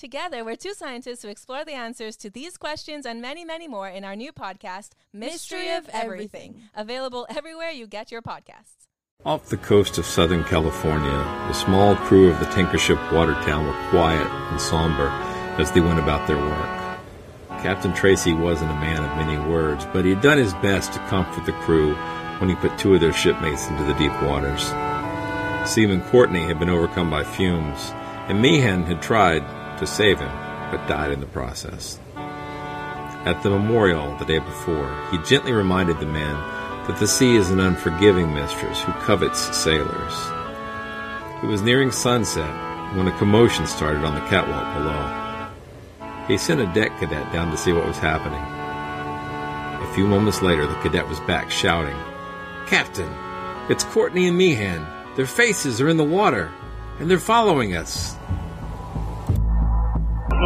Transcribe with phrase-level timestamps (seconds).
[0.00, 3.86] Together, we're two scientists who explore the answers to these questions and many, many more
[3.86, 6.62] in our new podcast, Mystery, Mystery of Everything, Everything.
[6.74, 8.88] available everywhere you get your podcasts.
[9.26, 11.10] Off the coast of Southern California,
[11.48, 15.08] the small crew of the tanker ship Watertown were quiet and somber
[15.60, 17.60] as they went about their work.
[17.60, 20.98] Captain Tracy wasn't a man of many words, but he had done his best to
[21.08, 21.94] comfort the crew
[22.38, 24.64] when he put two of their shipmates into the deep waters.
[25.70, 27.90] Seaman Courtney had been overcome by fumes,
[28.28, 29.44] and Meehan had tried
[29.80, 30.30] to save him,
[30.70, 31.98] but died in the process.
[33.26, 36.34] At the memorial the day before, he gently reminded the men
[36.86, 40.14] that the sea is an unforgiving mistress who covets sailors.
[41.42, 46.26] It was nearing sunset when a commotion started on the catwalk below.
[46.26, 48.40] He sent a deck cadet down to see what was happening.
[49.82, 51.96] A few moments later, the cadet was back shouting,
[52.66, 53.12] Captain,
[53.68, 54.86] it's Courtney and Meehan.
[55.16, 56.50] Their faces are in the water,
[56.98, 58.16] and they're following us.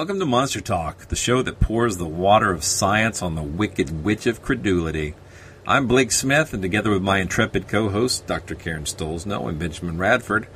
[0.00, 4.02] Welcome to Monster Talk, the show that pours the water of science on the wicked
[4.02, 5.14] witch of credulity.
[5.66, 8.54] I'm Blake Smith, and together with my intrepid co hosts, Dr.
[8.54, 10.46] Karen Stollznow and Benjamin Radford,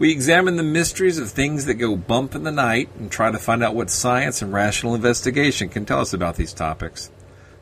[0.00, 3.38] we examine the mysteries of things that go bump in the night and try to
[3.38, 7.12] find out what science and rational investigation can tell us about these topics.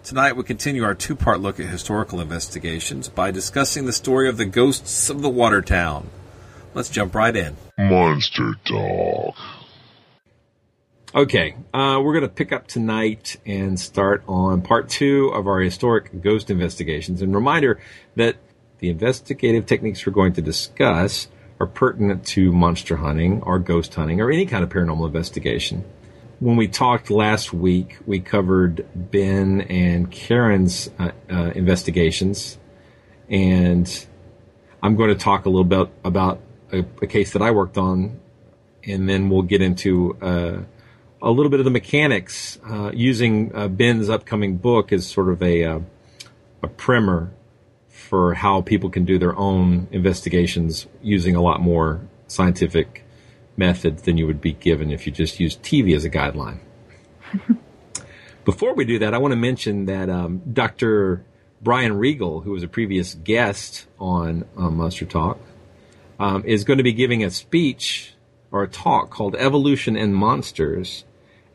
[0.04, 4.38] Tonight, we continue our two part look at historical investigations by discussing the story of
[4.38, 6.08] the ghosts of the Watertown.
[6.72, 7.58] Let's jump right in.
[7.76, 9.34] Monster Talk.
[11.16, 15.60] Okay, uh, we're going to pick up tonight and start on part two of our
[15.60, 17.22] historic ghost investigations.
[17.22, 17.81] And reminder
[18.16, 18.37] that
[18.81, 21.28] the investigative techniques we're going to discuss
[21.59, 25.87] are pertinent to monster hunting or ghost hunting or any kind of paranormal investigation.
[26.38, 32.59] When we talked last week, we covered Ben and Karen's uh, uh, investigations,
[33.31, 34.06] and
[34.83, 38.21] I'm going to talk a little bit about a, a case that I worked on,
[38.84, 40.59] and then we'll get into uh,
[41.26, 45.42] a little bit of the mechanics uh, using uh, Ben's upcoming book as sort of
[45.42, 45.81] a uh,
[46.62, 47.32] a primer
[47.88, 53.04] for how people can do their own investigations using a lot more scientific
[53.56, 56.60] methods than you would be given if you just used TV as a guideline.
[58.44, 61.25] Before we do that, I want to mention that um, Dr.
[61.60, 65.41] Brian Regal, who was a previous guest on um, Monster Talk,
[66.20, 68.15] um, is going to be giving a speech
[68.53, 71.04] or a talk called Evolution and Monsters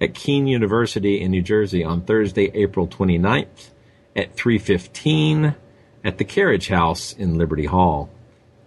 [0.02, 3.70] at Kean University in New Jersey on Thursday, April 29th
[4.16, 5.56] at 3:15
[6.04, 8.10] at the Carriage House in Liberty Hall.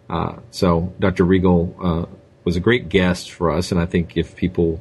[0.08, 1.24] Uh, so Dr.
[1.24, 2.06] Regal uh,
[2.44, 4.80] was a great guest for us, and I think if people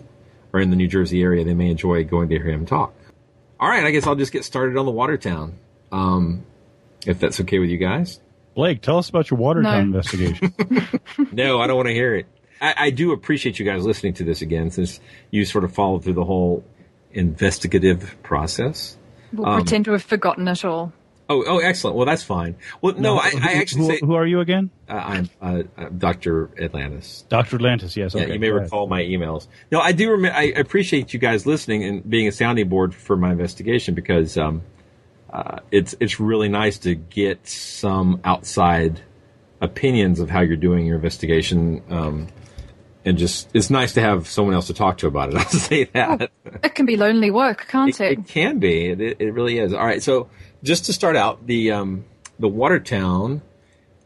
[0.53, 2.93] are in the New Jersey area, they may enjoy going to hear him talk.
[3.59, 5.57] All right, I guess I'll just get started on the Watertown,
[5.91, 6.45] um,
[7.07, 8.19] if that's okay with you guys.
[8.53, 9.97] Blake, tell us about your Watertown No.
[9.97, 10.53] investigation.
[11.31, 12.27] no, I don't want to hear it.
[12.63, 14.99] I, I do appreciate you guys listening to this again, since
[15.31, 16.63] you sort of followed through the whole
[17.11, 18.97] investigative process.
[19.31, 20.93] We'll Um, pretend to have forgotten it all.
[21.29, 21.95] Oh, oh, excellent.
[21.95, 22.55] Well, that's fine.
[22.81, 24.69] Well, no, I, I actually who, say who are you again?
[24.89, 26.49] uh, I'm, uh, I'm Dr.
[26.61, 27.23] Atlantis.
[27.29, 27.55] Dr.
[27.55, 28.13] Atlantis, yes.
[28.13, 28.63] Yeah, you may go ahead.
[28.65, 29.47] recall my emails.
[29.71, 30.11] No, I do.
[30.11, 34.37] Rem- I appreciate you guys listening and being a sounding board for my investigation because
[34.37, 34.63] um,
[35.31, 38.99] uh, it's it's really nice to get some outside
[39.61, 41.81] opinions of how you're doing your investigation.
[41.89, 42.27] Um,
[43.05, 45.35] and just it's nice to have someone else to talk to about it.
[45.37, 46.31] I'll say that.
[46.63, 48.19] It can be lonely work, can't it?
[48.19, 48.87] It can be.
[48.87, 49.73] It, it really is.
[49.73, 50.01] All right.
[50.01, 50.29] So
[50.63, 52.05] just to start out, the um,
[52.39, 53.41] the Watertown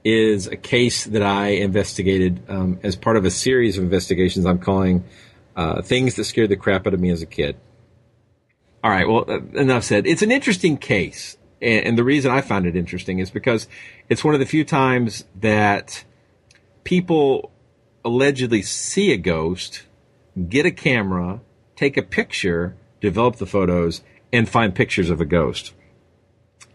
[0.04, 4.60] is a case that I investigated um, as part of a series of investigations I'm
[4.60, 5.04] calling
[5.56, 7.58] uh, "Things That Scared the Crap Out of Me as a Kid."
[8.84, 9.08] All right.
[9.08, 10.08] Well, uh, enough said.
[10.08, 13.68] It's an interesting case, and, and the reason I found it interesting is because
[14.10, 16.04] it's one of the few times that
[16.84, 17.52] people
[18.08, 19.84] allegedly see a ghost,
[20.48, 21.42] get a camera,
[21.76, 24.02] take a picture, develop the photos,
[24.32, 25.74] and find pictures of a ghost.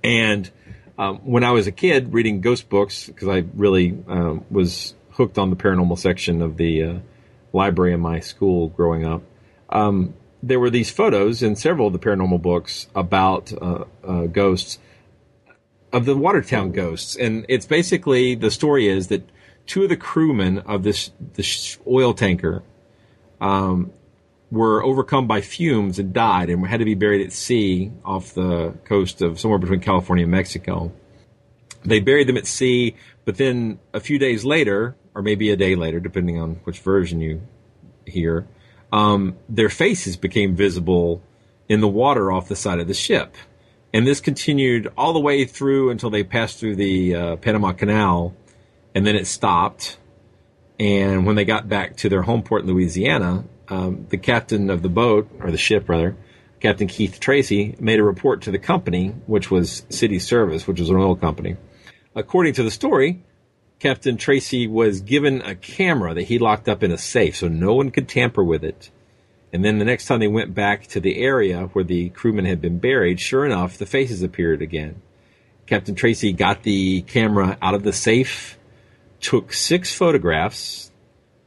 [0.05, 0.51] And
[0.99, 5.39] um, when I was a kid reading ghost books, because I really um, was hooked
[5.39, 6.99] on the paranormal section of the uh,
[7.55, 9.23] library in my school growing up,
[9.71, 10.13] um,
[10.43, 14.79] there were these photos in several of the paranormal books about uh, uh, ghosts
[15.95, 19.27] of the Watertown ghosts, and it's basically the story is that
[19.67, 22.63] two of the crewmen of this this oil tanker
[23.41, 23.93] um,
[24.51, 28.75] were overcome by fumes and died, and had to be buried at sea off the
[28.85, 30.93] coast of somewhere between California and Mexico.
[31.85, 32.95] They buried them at sea,
[33.25, 37.21] but then a few days later, or maybe a day later, depending on which version
[37.21, 37.43] you
[38.07, 38.47] hear,
[38.93, 41.23] um, their faces became visible
[41.69, 43.35] in the water off the side of the ship.
[43.95, 48.35] And this continued all the way through until they passed through the uh, Panama Canal,
[48.95, 49.99] and then it stopped.
[50.79, 54.83] And when they got back to their home port in Louisiana, um, the captain of
[54.83, 56.17] the boat, or the ship rather,
[56.61, 60.91] Captain Keith Tracy, made a report to the company, which was City Service, which was
[60.91, 61.57] an oil company.
[62.15, 63.23] According to the story,
[63.79, 67.75] Captain Tracy was given a camera that he locked up in a safe so no
[67.75, 68.91] one could tamper with it.
[69.53, 72.61] And then the next time they went back to the area where the crewmen had
[72.61, 75.03] been buried, sure enough, the faces appeared again.
[75.67, 78.59] Captain Tracy got the camera out of the safe,
[79.23, 80.91] took six photographs,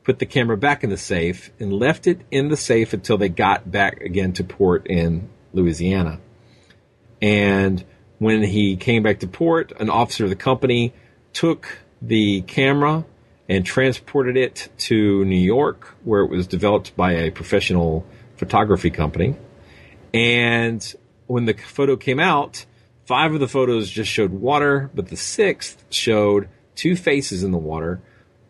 [0.04, 3.30] put the camera back in the safe, and left it in the safe until they
[3.30, 6.20] got back again to port in Louisiana.
[7.22, 7.84] And
[8.18, 10.94] when he came back to port, an officer of the company
[11.34, 13.06] took the camera
[13.48, 18.06] and transported it to New York, where it was developed by a professional
[18.38, 19.36] photography company.
[20.14, 20.96] And
[21.28, 22.66] when the photo came out,
[23.06, 27.58] five of the photos just showed water, but the sixth showed two faces in the
[27.58, 28.02] water.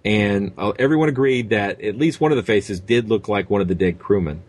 [0.04, 3.62] And uh, everyone agreed that at least one of the faces did look like one
[3.62, 4.44] of the dead crewmen.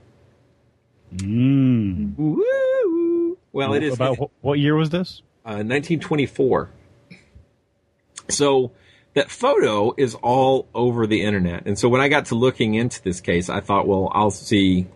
[1.15, 2.17] Mm.
[2.17, 3.39] Woo!
[3.53, 5.23] Well, it is About wh- what year was this?
[5.45, 6.69] uh, 1924.
[8.29, 8.73] So
[9.15, 11.65] that photo is all over the internet.
[11.67, 14.89] And so when I got to looking into this case, I thought, well, I'll see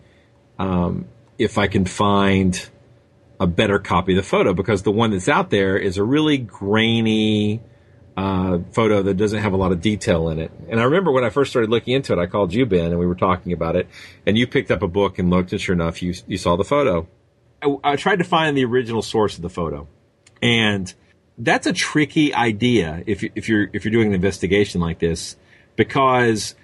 [0.59, 1.05] um,
[1.39, 2.69] if I can find
[3.39, 6.37] a better copy of the photo because the one that's out there is a really
[6.37, 7.61] grainy
[8.17, 10.51] uh, photo that doesn't have a lot of detail in it.
[10.69, 12.99] And I remember when I first started looking into it, I called you, Ben, and
[12.99, 13.87] we were talking about it.
[14.25, 16.63] And you picked up a book and looked, and sure enough, you you saw the
[16.65, 17.07] photo.
[17.61, 19.87] I, I tried to find the original source of the photo,
[20.41, 20.93] and
[21.37, 25.37] that's a tricky idea if if you're if you're doing an investigation like this,
[25.75, 26.55] because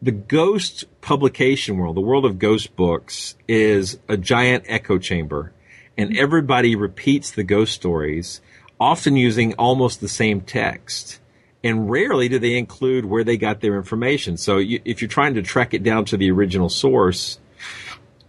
[0.00, 5.52] the ghost publication world, the world of ghost books, is a giant echo chamber,
[5.96, 8.40] and everybody repeats the ghost stories,
[8.80, 11.20] often using almost the same text.
[11.64, 14.36] And rarely do they include where they got their information.
[14.36, 17.40] So you, if you're trying to track it down to the original source,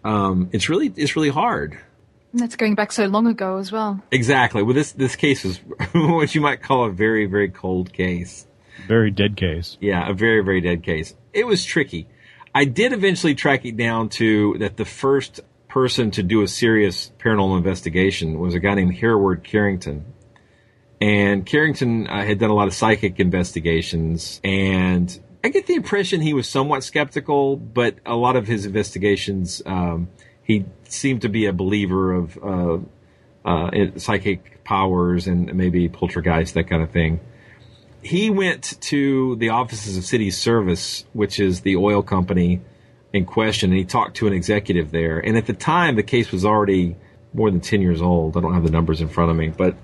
[0.04, 1.78] um, it's really it's really hard.
[2.32, 4.02] And that's going back so long ago as well.
[4.12, 4.64] Exactly.
[4.64, 5.58] Well, this this case is
[5.94, 8.48] what you might call a very very cold case.
[8.88, 9.78] Very dead case.
[9.82, 11.14] Yeah, a very very dead case.
[11.34, 12.08] It was tricky.
[12.56, 17.12] I did eventually track it down to that the first person to do a serious
[17.20, 20.06] paranormal investigation was a guy named Hereward Carrington.
[21.00, 26.22] And Carrington uh, had done a lot of psychic investigations, and I get the impression
[26.22, 30.10] he was somewhat skeptical, but a lot of his investigations, um,
[30.44, 32.80] he seemed to be a believer of uh,
[33.46, 37.20] uh, psychic powers and maybe poltergeist, that kind of thing.
[38.02, 42.62] He went to the offices of City Service, which is the oil company
[43.14, 45.20] in question, and he talked to an executive there.
[45.20, 46.96] And at the time, the case was already
[47.34, 48.36] more than 10 years old.
[48.36, 49.76] I don't have the numbers in front of me, but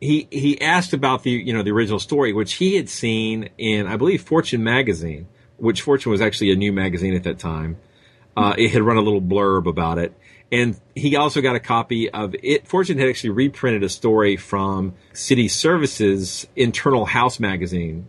[0.00, 3.86] he he asked about the you know the original story, which he had seen in
[3.86, 5.26] I believe Fortune magazine,
[5.56, 7.78] which Fortune was actually a new magazine at that time.
[8.36, 10.12] uh, it had run a little blurb about it.
[10.50, 12.66] And he also got a copy of it.
[12.68, 18.08] Fortune had actually reprinted a story from City Services internal house magazine,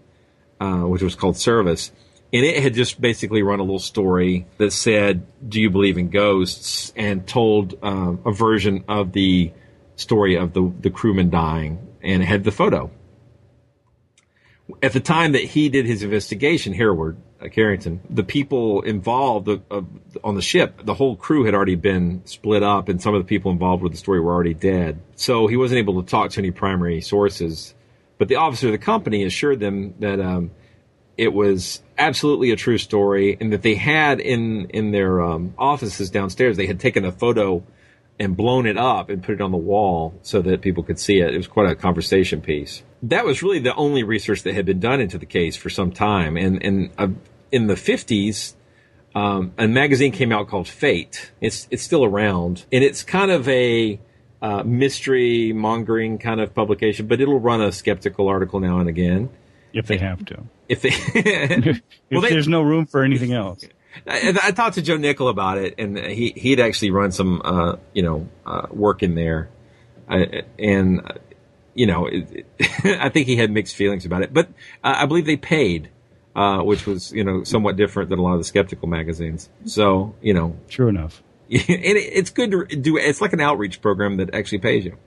[0.61, 1.91] uh, which was called Service.
[2.31, 6.09] And it had just basically run a little story that said, Do you believe in
[6.11, 6.93] ghosts?
[6.95, 9.51] and told um, a version of the
[9.99, 12.89] story of the, the crewman dying and had the photo.
[14.81, 19.57] At the time that he did his investigation, Hereward, uh, Carrington, the people involved uh,
[19.69, 19.81] uh,
[20.23, 23.27] on the ship, the whole crew had already been split up, and some of the
[23.27, 25.01] people involved with the story were already dead.
[25.15, 27.73] So he wasn't able to talk to any primary sources.
[28.19, 30.51] But the officer of the company assured them that um,
[31.17, 36.11] it was absolutely a true story, and that they had in in their um, offices
[36.11, 37.63] downstairs, they had taken a photo
[38.19, 41.19] and blown it up and put it on the wall so that people could see
[41.19, 41.33] it.
[41.33, 42.83] It was quite a conversation piece.
[43.01, 45.91] That was really the only research that had been done into the case for some
[45.91, 46.35] time.
[46.35, 47.07] And, and uh,
[47.51, 48.55] in the 50s,
[49.15, 51.31] um, a magazine came out called Fate.
[51.39, 52.65] It's, it's still around.
[52.73, 53.99] And it's kind of a
[54.41, 59.29] uh, mystery mongering kind of publication, but it'll run a skeptical article now and again.
[59.71, 60.43] If they have to.
[60.67, 63.63] If they, if they, there's no room for anything else.
[64.07, 67.75] I, I, talked to Joe Nickell about it, and he he'd actually run some uh,
[67.93, 69.49] you know uh, work in there,
[70.07, 71.01] I, and
[71.73, 74.47] you know it, it, I think he had mixed feelings about it, but
[74.83, 75.89] uh, I believe they paid,
[76.35, 79.49] uh, which was you know somewhat different than a lot of the skeptical magazines.
[79.65, 82.97] So you know, true enough, and it's good to do.
[82.97, 84.97] It's like an outreach program that actually pays you.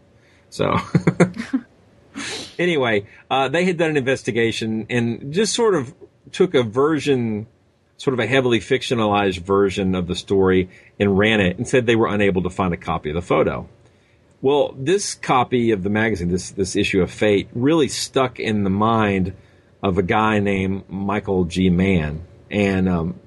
[0.50, 0.76] So.
[2.58, 5.94] anyway, uh, they had done an investigation and just sort of
[6.30, 7.46] took a version
[8.02, 10.68] sort of a heavily fictionalized version of the story
[10.99, 13.68] and ran it and said they were unable to find a copy of the photo.
[14.40, 18.71] Well, this copy of the magazine, this this issue of Fate, really stuck in the
[18.71, 19.35] mind
[19.85, 21.71] of a guy named Michael G.
[21.71, 23.21] Mann, and um,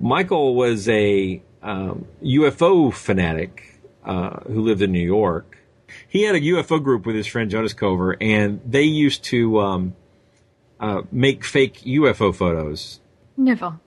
[0.00, 5.56] Michael was a um, UFO fanatic uh, who lived in New York.
[6.08, 9.94] He had a UFO group with his friend Jonas Cover, and they used to um,
[10.80, 12.98] uh, make fake UFO photos.
[13.36, 13.78] Never.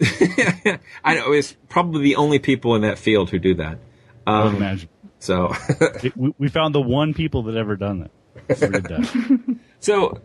[1.04, 3.78] I know it's probably the only people in that field who do that.
[4.26, 4.88] Um, I would imagine.
[5.18, 5.52] So
[6.02, 8.58] it, we, we, found the one people that ever done that.
[8.58, 9.58] that.
[9.80, 10.20] so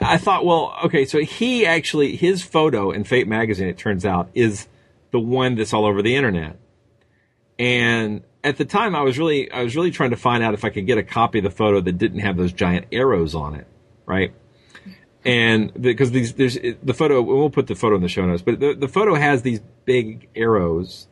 [0.00, 4.30] I thought, well, okay, so he actually his photo in Fate magazine, it turns out,
[4.34, 4.68] is
[5.10, 6.58] the one that's all over the internet.
[7.58, 10.64] And at the time, I was really I was really trying to find out if
[10.64, 13.54] I could get a copy of the photo that didn't have those giant arrows on
[13.54, 13.66] it,
[14.06, 14.32] right?
[15.24, 18.42] And because the, these there's the photo we'll put the photo in the show notes
[18.42, 21.08] but the, the photo has these big arrows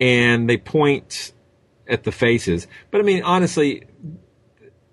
[0.00, 1.32] and they point
[1.88, 2.66] at the faces.
[2.90, 3.86] But i mean honestly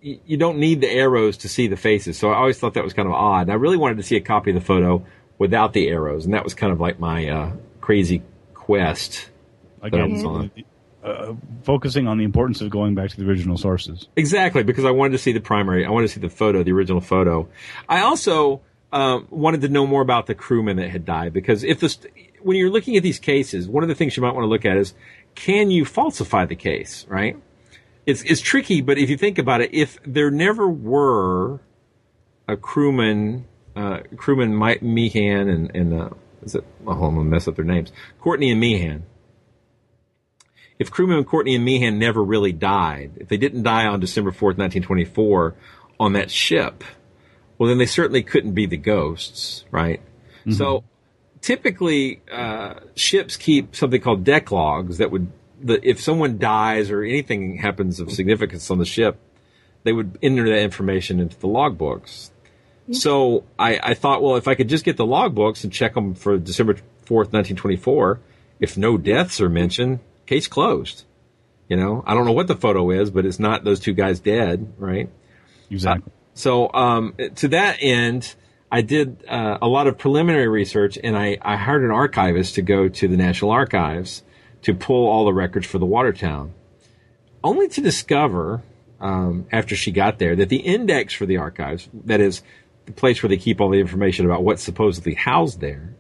[0.02, 2.84] you, you don't need the arrows to see the faces so i always thought that
[2.84, 3.44] was kind of odd.
[3.44, 5.06] And i really wanted to see a copy of the photo
[5.38, 7.52] without the arrows and that was kind of like my uh,
[7.82, 8.24] crazy
[8.54, 9.30] quest
[9.82, 10.66] Again,
[11.08, 11.34] uh,
[11.64, 14.08] focusing on the importance of going back to the original sources.
[14.16, 15.86] Exactly, because I wanted to see the primary.
[15.86, 17.48] I wanted to see the photo, the original photo.
[17.88, 18.62] I also
[18.92, 21.98] uh, wanted to know more about the crewman that had died because if this,
[22.42, 24.66] when you're looking at these cases, one of the things you might want to look
[24.66, 24.94] at is
[25.36, 27.38] can you falsify the case, right?
[28.06, 31.60] It's, it's tricky, but if you think about it, if there never were
[32.48, 33.46] a crewman,
[33.76, 36.10] uh, crewman Mike Meehan and, and uh,
[36.42, 37.92] is it, oh, I'm to mess up their names.
[38.20, 39.06] Courtney and Meehan
[40.80, 44.58] if crewman Courtney and Meehan never really died, if they didn't die on December 4th,
[44.58, 45.56] 1924
[46.00, 46.84] on that ship,
[47.58, 50.02] well, then they certainly couldn't be the ghosts, right?
[50.42, 50.52] Mm-hmm.
[50.52, 50.84] So
[51.42, 55.32] typically, uh, ships keep something called deck logs that would,
[55.62, 59.20] the, if someone dies or anything happens of significance on the ship,
[59.84, 62.30] they would enter that information into the logbooks.
[62.92, 66.16] So I, I thought, well, if I could just get the logbooks and check them
[66.16, 68.20] for December 4th, 1924,
[68.60, 71.04] if no deaths are mentioned, case closed.
[71.68, 74.20] You know, I don't know what the photo is, but it's not those two guys
[74.20, 75.10] dead, right?
[75.70, 76.12] Exactly.
[76.12, 78.36] Uh, so, um, to that end,
[78.72, 82.62] I did uh, a lot of preliminary research, and I, I hired an archivist to
[82.62, 84.24] go to the National Archives
[84.62, 86.54] to pull all the records for the Watertown,
[87.44, 88.62] only to discover
[89.00, 92.42] um, after she got there that the index for the archives, that is
[92.86, 95.94] the place where they keep all the information about what's supposedly housed there,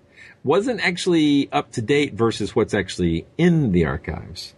[0.47, 4.55] wasn't actually up to date versus what's actually in the archives.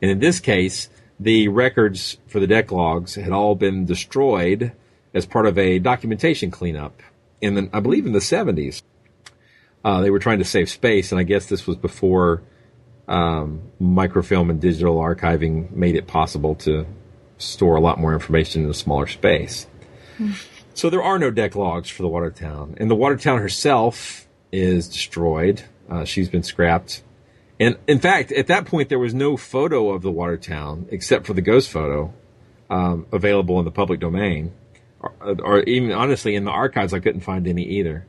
[0.00, 4.72] And in this case, the records for the deck logs had all been destroyed
[5.12, 7.02] as part of a documentation cleanup
[7.40, 8.82] in the, I believe in the 70s.
[9.84, 12.42] Uh, they were trying to save space, and I guess this was before
[13.08, 16.86] um, microfilm and digital archiving made it possible to
[17.38, 19.66] store a lot more information in a smaller space.
[20.18, 20.40] Mm.
[20.74, 24.21] So there are no deck logs for the Watertown, and the Watertown herself
[24.52, 25.62] is destroyed.
[25.90, 27.02] Uh, she's been scrapped.
[27.58, 31.32] And in fact, at that point, there was no photo of the Watertown except for
[31.32, 32.12] the ghost photo
[32.70, 34.52] um, available in the public domain,
[35.00, 38.06] or, or even honestly in the archives, I couldn't find any either.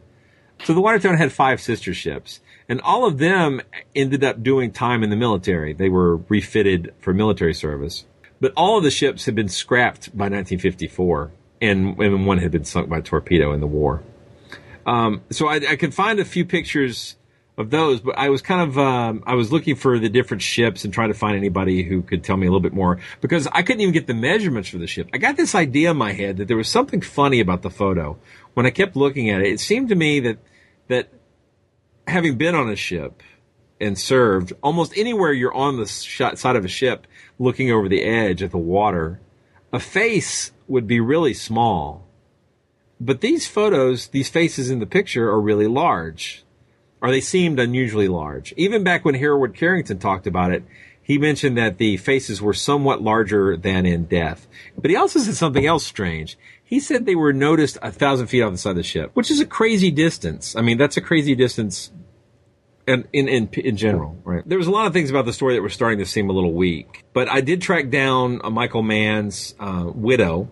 [0.63, 3.61] So the Watertown had five sister ships, and all of them
[3.95, 5.73] ended up doing time in the military.
[5.73, 8.05] They were refitted for military service,
[8.39, 11.31] but all of the ships had been scrapped by 1954,
[11.61, 14.01] and, and one had been sunk by torpedo in the war.
[14.85, 17.15] Um, so I, I could find a few pictures
[17.57, 20.85] of those, but I was kind of um, I was looking for the different ships
[20.85, 23.61] and trying to find anybody who could tell me a little bit more because I
[23.61, 25.09] couldn't even get the measurements for the ship.
[25.13, 28.17] I got this idea in my head that there was something funny about the photo.
[28.55, 30.39] When I kept looking at it, it seemed to me that
[30.87, 31.09] that
[32.07, 33.21] having been on a ship
[33.79, 37.05] and served, almost anywhere you're on the side of a ship
[37.37, 39.19] looking over the edge at the water,
[39.71, 42.02] a face would be really small.
[42.99, 46.43] But these photos, these faces in the picture are really large
[47.03, 48.53] or they seemed unusually large.
[48.55, 50.63] Even back when Hereward Carrington talked about it,
[51.01, 54.47] he mentioned that the faces were somewhat larger than in death.
[54.77, 56.37] But he also said something else strange.
[56.63, 59.29] He said they were noticed a thousand feet off the side of the ship, which
[59.29, 60.55] is a crazy distance.
[60.55, 61.91] I mean, that's a crazy distance
[62.87, 64.47] in, in, in, in general, right?
[64.47, 66.33] There was a lot of things about the story that were starting to seem a
[66.33, 70.49] little weak, but I did track down Michael Mann's uh, widow,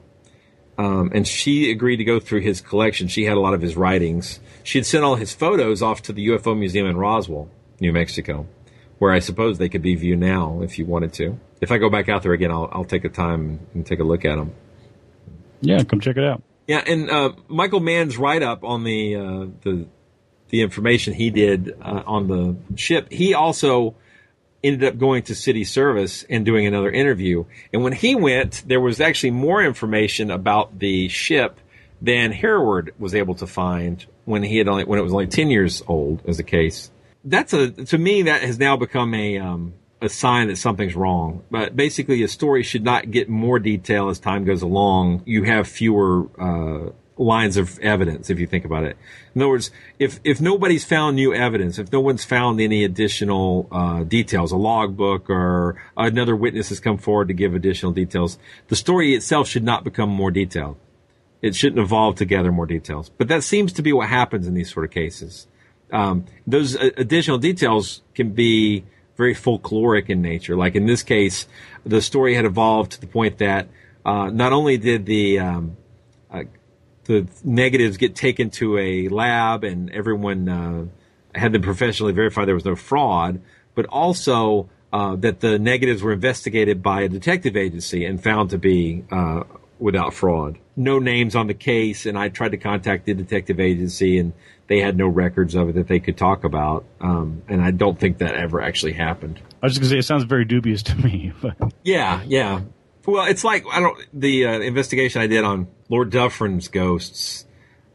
[0.81, 3.07] um, and she agreed to go through his collection.
[3.07, 4.39] She had a lot of his writings.
[4.63, 8.47] She had sent all his photos off to the UFO Museum in Roswell, New Mexico,
[8.97, 11.39] where I suppose they could be viewed now if you wanted to.
[11.61, 14.03] If I go back out there again, I'll, I'll take a time and take a
[14.03, 14.55] look at them.
[15.61, 16.41] Yeah, come check it out.
[16.65, 19.85] Yeah, and uh, Michael Mann's write up on the uh, the
[20.50, 23.95] the information he did uh, on the ship, he also
[24.63, 27.45] ended up going to city service and doing another interview.
[27.73, 31.59] And when he went, there was actually more information about the ship
[32.01, 35.49] than Hereward was able to find when he had only when it was only ten
[35.49, 36.91] years old as a case.
[37.23, 41.43] That's a to me that has now become a um, a sign that something's wrong.
[41.51, 45.21] But basically, a story should not get more detail as time goes along.
[45.25, 46.91] You have fewer uh,
[47.21, 48.97] lines of evidence if you think about it.
[49.35, 53.67] In other words, if if nobody's found new evidence, if no one's found any additional
[53.71, 58.75] uh, details, a logbook or another witness has come forward to give additional details, the
[58.75, 60.77] story itself should not become more detailed.
[61.41, 63.09] It shouldn't evolve to gather more details.
[63.09, 65.48] But that seems to be what happens in these sort of cases.
[65.91, 68.85] Um, those uh, additional details can be
[69.17, 70.55] very folkloric in nature.
[70.55, 71.48] Like in this case,
[71.85, 73.67] the story had evolved to the point that
[74.05, 75.77] uh, not only did the um,
[76.31, 76.43] uh,
[77.11, 80.85] the negatives get taken to a lab and everyone uh,
[81.35, 83.41] had them professionally verified there was no fraud,
[83.75, 88.57] but also uh, that the negatives were investigated by a detective agency and found to
[88.57, 89.43] be uh,
[89.79, 90.57] without fraud.
[90.77, 94.31] No names on the case, and I tried to contact the detective agency, and
[94.67, 96.85] they had no records of it that they could talk about.
[97.01, 99.39] Um, and I don't think that ever actually happened.
[99.61, 102.61] I was just gonna say it sounds very dubious to me, but yeah, yeah.
[103.05, 107.46] Well, it's like I don't the uh, investigation I did on Lord Dufferin's ghosts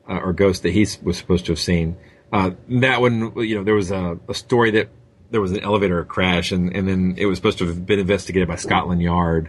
[0.08, 1.96] uh, or ghosts that he was supposed to have seen.
[2.32, 4.88] Uh, that one, you know, there was a, a, story that
[5.30, 8.48] there was an elevator crash, and, and then it was supposed to have been investigated
[8.48, 9.48] by Scotland Yard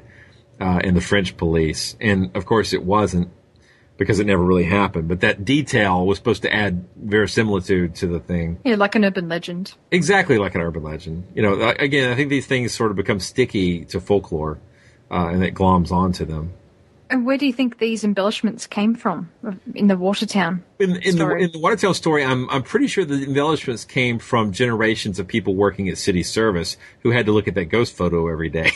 [0.61, 3.29] uh, and the French police, and of course it wasn't
[3.97, 5.07] because it never really happened.
[5.07, 8.59] But that detail was supposed to add verisimilitude to the thing.
[8.63, 9.73] Yeah, like an urban legend.
[9.89, 11.27] Exactly like an urban legend.
[11.33, 14.59] You know, again, I think these things sort of become sticky to folklore
[15.11, 16.53] uh, and it gloms onto them.
[17.09, 19.29] And where do you think these embellishments came from
[19.73, 20.63] in the Watertown?
[20.79, 24.51] In, in the in the Watertown story, I'm I'm pretty sure the embellishments came from
[24.51, 28.27] generations of people working at city service who had to look at that ghost photo
[28.27, 28.71] every day.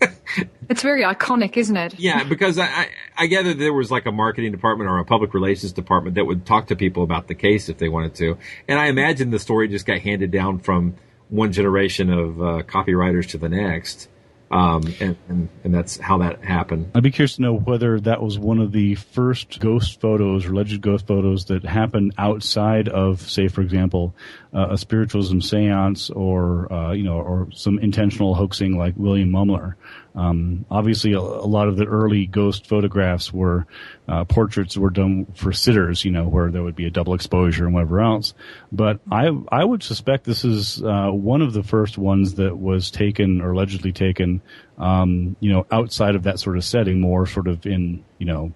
[0.68, 1.98] it's very iconic, isn't it?
[1.98, 5.32] Yeah, because I, I, I gather there was like a marketing department or a public
[5.32, 8.36] relations department that would talk to people about the case if they wanted to,
[8.68, 10.96] and I imagine the story just got handed down from
[11.30, 14.08] one generation of uh, copywriters to the next.
[14.50, 16.90] Um, and, and, and that's how that happened.
[16.94, 20.50] I'd be curious to know whether that was one of the first ghost photos or
[20.50, 24.12] alleged ghost photos that happened outside of, say, for example,
[24.52, 29.74] uh, a spiritualism seance or, uh, you know, or some intentional hoaxing like William Mumler.
[30.14, 33.66] Um, obviously, a, a, lot of the early ghost photographs were
[34.08, 37.64] uh, portraits were done for sitters, you know, where there would be a double exposure
[37.64, 38.34] and whatever else.
[38.72, 42.90] But I I would suspect this is uh, one of the first ones that was
[42.90, 44.42] taken or allegedly taken,
[44.78, 48.52] um, you know, outside of that sort of setting, more sort of in you know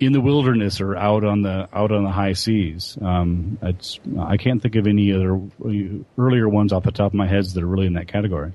[0.00, 2.96] in the wilderness or out on the out on the high seas.
[3.00, 3.58] Um,
[4.18, 5.40] I can't think of any other
[6.18, 8.52] earlier ones off the top of my head that are really in that category.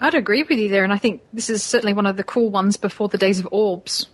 [0.00, 2.50] I'd agree with you there, and I think this is certainly one of the cool
[2.50, 4.08] ones before the days of orbs.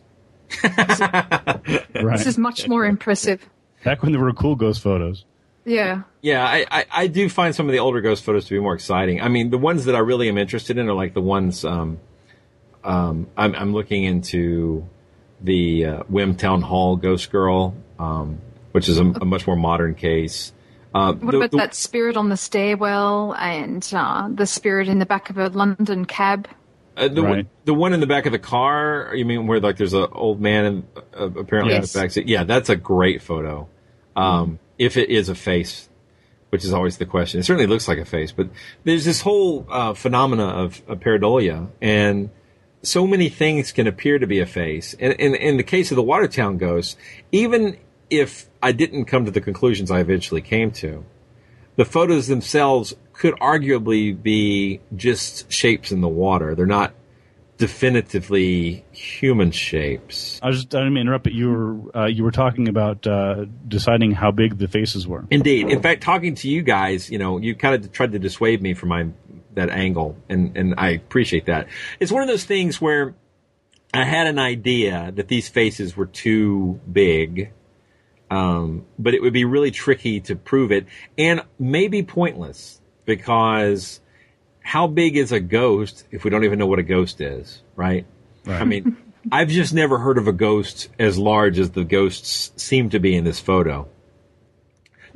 [0.63, 2.19] this, is, right.
[2.19, 3.49] this is much more impressive.
[3.85, 5.25] Back when there were cool ghost photos.
[5.65, 6.03] Yeah.
[6.23, 8.75] Yeah, I, I, I do find some of the older ghost photos to be more
[8.75, 9.21] exciting.
[9.21, 11.99] I mean, the ones that I really am interested in are like the ones um,
[12.87, 14.89] um, I'm, I'm looking into
[15.41, 18.39] the uh, Wem Town Hall Ghost Girl, um,
[18.73, 20.53] which is a, a much more modern case.
[20.97, 24.99] Uh, What the- about the- that spirit on the stairwell and uh, the spirit in
[24.99, 26.49] the back of a London cab?
[26.97, 27.47] Uh, the, one, Right.
[27.67, 30.41] the one in the back of the car, you mean where like there's an old
[30.41, 30.87] man in,
[31.19, 31.95] uh, apparently Yes.
[31.95, 32.27] in the back seat?
[32.29, 33.69] Yeah, that's a great photo.
[34.15, 35.89] Um, If it is a face,
[36.51, 37.41] which is always the question.
[37.41, 38.49] It certainly looks like a face, but
[38.85, 42.31] there's this whole uh, phenomena of, of pareidolia, and
[42.83, 44.95] so many things can appear to be a face.
[45.01, 46.97] And in, in the case of the Watertown ghost,
[47.33, 47.77] even
[48.11, 51.05] if I didn't come to the conclusions I eventually came to,
[51.77, 56.57] the photos themselves could arguably be just shapes in the water.
[56.57, 56.93] They're not
[57.59, 60.41] definitively human shapes.
[60.43, 62.67] I was just, I didn't mean to interrupt, but you were uh, you were talking
[62.67, 65.25] about uh, deciding how big the faces were.
[65.31, 65.71] Indeed.
[65.71, 68.75] In fact, talking to you guys, you know, you kind of tried to dissuade me
[68.75, 69.07] from my
[69.55, 71.69] that angle, and and I appreciate that.
[72.01, 73.15] It's one of those things where
[73.95, 77.53] I had an idea that these faces were too big,
[78.31, 80.87] um, but it would be really tricky to prove it,
[81.17, 84.01] and maybe pointless because
[84.61, 88.07] how big is a ghost if we don't even know what a ghost is, right?
[88.47, 88.97] I mean,
[89.33, 93.17] I've just never heard of a ghost as large as the ghosts seem to be
[93.17, 93.89] in this photo.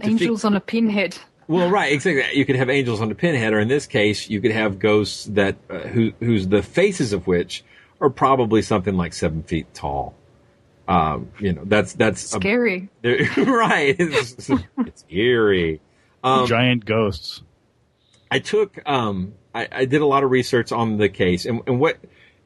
[0.01, 1.19] Angels on a pinhead.
[1.47, 2.39] Well, right, exactly.
[2.39, 5.25] You could have angels on a pinhead, or in this case, you could have ghosts
[5.27, 7.65] that uh, who whose the faces of which
[8.01, 10.15] are probably something like seven feet tall.
[10.91, 12.89] Um, you know, that's that's Scary.
[13.03, 13.95] they're- right.
[13.99, 15.81] It's, it's eerie.
[16.25, 17.43] Um, Giant ghosts.
[18.31, 21.81] I took, um, I, I did a lot of research on the case, and, and
[21.81, 21.99] what,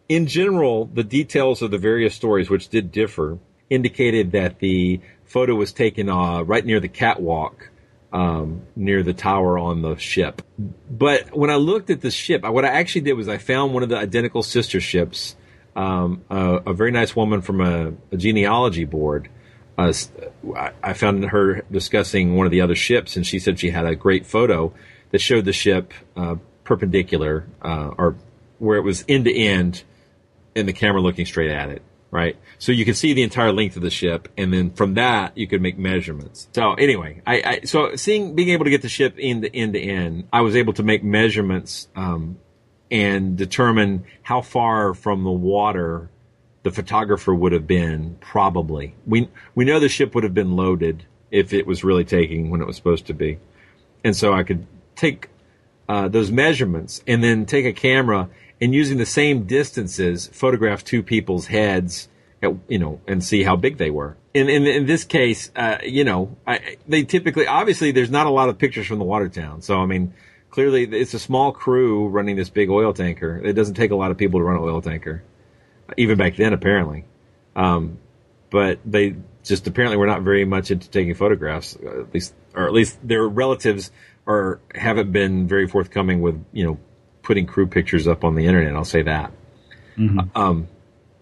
[0.09, 3.39] in general, the details of the various stories, which did differ,
[3.71, 7.71] indicated that the photo was taken uh, right near the catwalk,
[8.13, 10.41] um, near the tower on the ship.
[10.91, 13.73] But when I looked at the ship, I- what I actually did was I found
[13.75, 15.35] one of the identical sister ships,
[15.77, 19.29] um, a, a very nice woman from a, a genealogy board.
[19.77, 19.93] Uh,
[20.83, 23.97] I found her discussing one of the other ships, and she said she had a
[23.97, 24.73] great photo
[25.11, 28.17] that showed the ship uh, perpendicular, uh, or
[28.59, 29.83] where it was end to end,
[30.55, 31.83] and the camera looking straight at it.
[32.13, 35.37] Right, so you could see the entire length of the ship, and then from that
[35.37, 36.47] you could make measurements.
[36.55, 39.73] So anyway, I, I so seeing being able to get the ship end to end
[39.73, 42.39] to end, I was able to make measurements um,
[42.95, 46.09] and determine how far from the water
[46.63, 48.95] the photographer would have been probably.
[49.05, 52.61] We we know the ship would have been loaded if it was really taking when
[52.61, 53.41] it was supposed to be,
[54.05, 55.29] and so I could take
[55.89, 58.31] uh, those measurements and then take a camera
[58.61, 62.09] and using the same distances photograph two people's heads,
[62.41, 64.17] at, you know, and see how big they were.
[64.33, 68.31] In in, in this case, uh, you know, I, they typically obviously there's not a
[68.31, 70.15] lot of pictures from the Watertown, so I mean.
[70.55, 73.41] Clearly, it's a small crew running this big oil tanker.
[73.45, 75.23] It doesn't take a lot of people to run an oil tanker
[75.97, 77.05] even back then apparently.
[77.57, 77.99] Um,
[78.51, 82.73] but they just apparently were not very much into taking photographs, at least, or at
[82.73, 83.91] least their relatives
[84.27, 86.79] are haven't been very forthcoming with you know
[87.23, 88.75] putting crew pictures up on the internet.
[88.75, 89.33] I'll say that.
[90.35, 90.69] Um,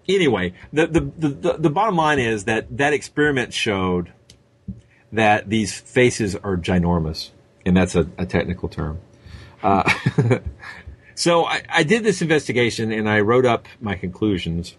[0.09, 4.13] anyway, the, the the the the bottom line is that that experiment showed
[5.11, 7.31] that these faces are ginormous,
[7.67, 9.01] and that's a, a technical term.
[9.63, 9.91] Uh,
[11.15, 14.77] so I, I did this investigation and I wrote up my conclusions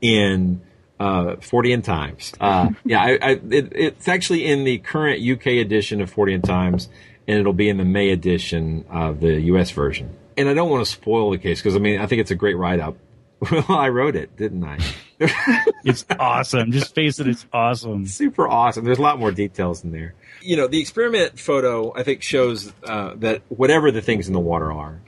[0.00, 0.60] in
[1.00, 2.32] uh, Fortean Times.
[2.40, 6.88] Uh, yeah, I, I, it, it's actually in the current UK edition of Fortean Times,
[7.26, 10.16] and it'll be in the May edition of the US version.
[10.36, 12.36] And I don't want to spoil the case because I mean I think it's a
[12.36, 12.96] great write up.
[13.50, 14.78] Well, I wrote it, didn't I?
[15.84, 16.70] It's awesome.
[16.70, 18.06] Just face it, it's awesome.
[18.06, 18.84] super awesome.
[18.84, 20.14] There's a lot more details in there.
[20.40, 24.40] You know, the experiment photo I think shows uh, that whatever the things in the
[24.40, 25.00] water are,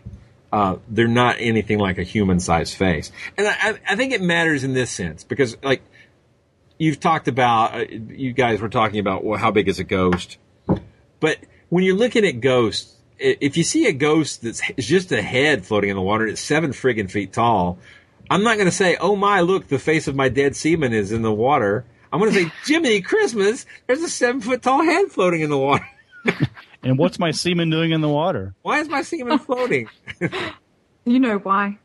[0.52, 4.72] uh, they're not anything like a human-sized face, and I, I think it matters in
[4.72, 5.82] this sense because, like,
[6.78, 10.38] you've talked about, uh, you guys were talking about well, how big is a ghost,
[11.20, 11.38] but
[11.70, 15.90] when you're looking at ghosts, if you see a ghost that's just a head floating
[15.90, 17.78] in the water, it's seven friggin' feet tall.
[18.30, 21.12] I'm not going to say, "Oh my, look, the face of my dead seaman is
[21.12, 25.10] in the water." I'm going to say, "Jimmy Christmas, there's a seven foot tall head
[25.10, 25.86] floating in the water.
[26.86, 28.54] And what's my semen doing in the water?
[28.60, 29.88] Why is my seaman floating?"
[31.06, 31.76] You know why.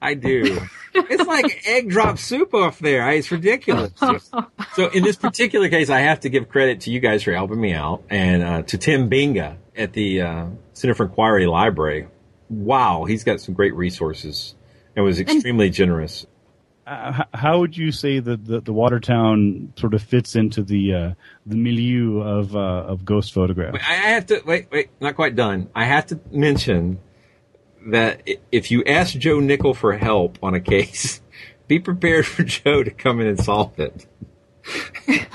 [0.00, 0.60] I do.
[0.94, 3.10] It's like egg drop soup off there.
[3.10, 3.90] It's ridiculous.
[4.74, 7.60] so in this particular case, I have to give credit to you guys for helping
[7.60, 12.06] me out, and uh, to Tim Binga at the uh, Center for Inquiry Library.
[12.48, 14.54] Wow, he's got some great resources
[14.96, 16.26] and was extremely generous.
[16.86, 21.14] uh, how would you say that the, the Watertown sort of fits into the uh,
[21.46, 23.78] the milieu of uh, of ghost photographs?
[23.88, 24.68] I have to wait.
[24.70, 25.70] Wait, not quite done.
[25.74, 26.98] I have to mention
[27.86, 31.20] that if you ask Joe Nickell for help on a case,
[31.68, 34.06] be prepared for Joe to come in and solve it.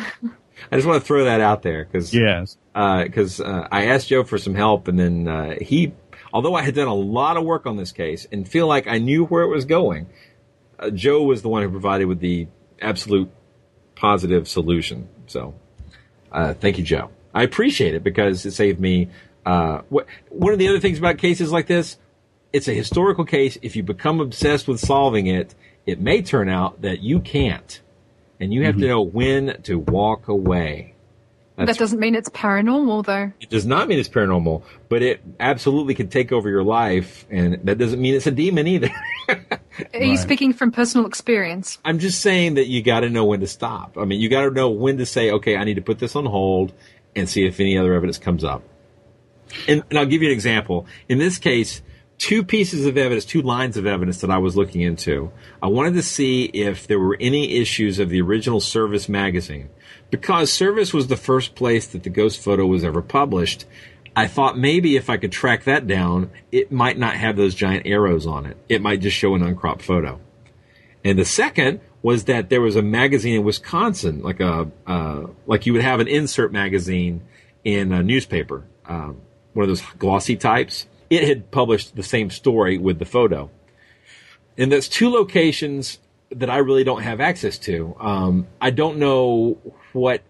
[0.72, 4.24] I just want to throw that out there because yes, because uh, I asked Joe
[4.24, 5.93] for some help, and then uh, he,
[6.34, 8.98] although I had done a lot of work on this case and feel like I
[8.98, 10.08] knew where it was going,
[10.78, 12.48] uh, Joe was the one who provided with the
[12.82, 13.30] absolute
[13.96, 15.10] positive solution.
[15.28, 15.54] So,
[16.32, 17.10] uh, thank you, Joe.
[17.34, 19.10] I appreciate it because it saved me.
[19.46, 21.98] Uh, what, one of the other things about cases like this,
[22.52, 23.58] it's a historical case.
[23.62, 25.54] If you become obsessed with solving it,
[25.86, 27.80] it may turn out that you can't,
[28.39, 30.94] and you have to know when to walk away.
[31.67, 33.32] That doesn't mean it's paranormal, though.
[33.39, 37.60] It does not mean it's paranormal, but it absolutely can take over your life, and
[37.63, 38.89] that doesn't mean it's a demon either.
[39.93, 41.78] Are you speaking from personal experience?
[41.86, 43.98] I'm just saying that you got to know when to stop.
[43.98, 46.15] I mean, you got to know when to say, okay, I need to put this
[46.15, 46.74] on hold
[47.15, 48.63] and see if any other evidence comes up.
[49.67, 50.86] And, and I'll give you an example.
[51.08, 51.82] In this case,
[52.19, 55.32] two pieces of evidence, two lines of evidence that I was looking into.
[55.62, 59.69] I wanted to see if there were any issues of the original Service magazine.
[60.12, 63.65] Because Service was the first place that the ghost photo was ever published,
[64.15, 67.86] I thought maybe if I could track that down, it might not have those giant
[67.86, 68.58] arrows on it.
[68.67, 70.19] It might just show an uncropped photo.
[71.04, 75.65] And the second was that there was a magazine in Wisconsin, like a uh, like
[75.65, 77.22] you would have an insert magazine
[77.63, 79.22] in a newspaper, um,
[79.54, 80.88] one of those glossy types.
[81.10, 83.50] It had published the same story with the photo,
[84.58, 86.00] and that's two locations
[86.32, 87.95] that I really don't have access to.
[88.00, 89.58] Um, I don't know
[89.93, 90.21] what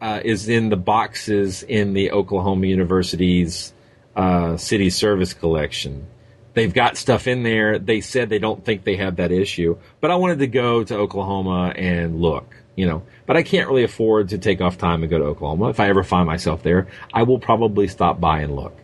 [0.00, 3.72] uh, is in the boxes in the Oklahoma University's
[4.16, 6.06] uh, city service collection.
[6.54, 7.78] They've got stuff in there.
[7.78, 10.96] They said they don't think they have that issue, but I wanted to go to
[10.96, 13.04] Oklahoma and look, you know.
[13.26, 15.70] But I can't really afford to take off time and go to Oklahoma.
[15.70, 18.76] If I ever find myself there, I will probably stop by and look.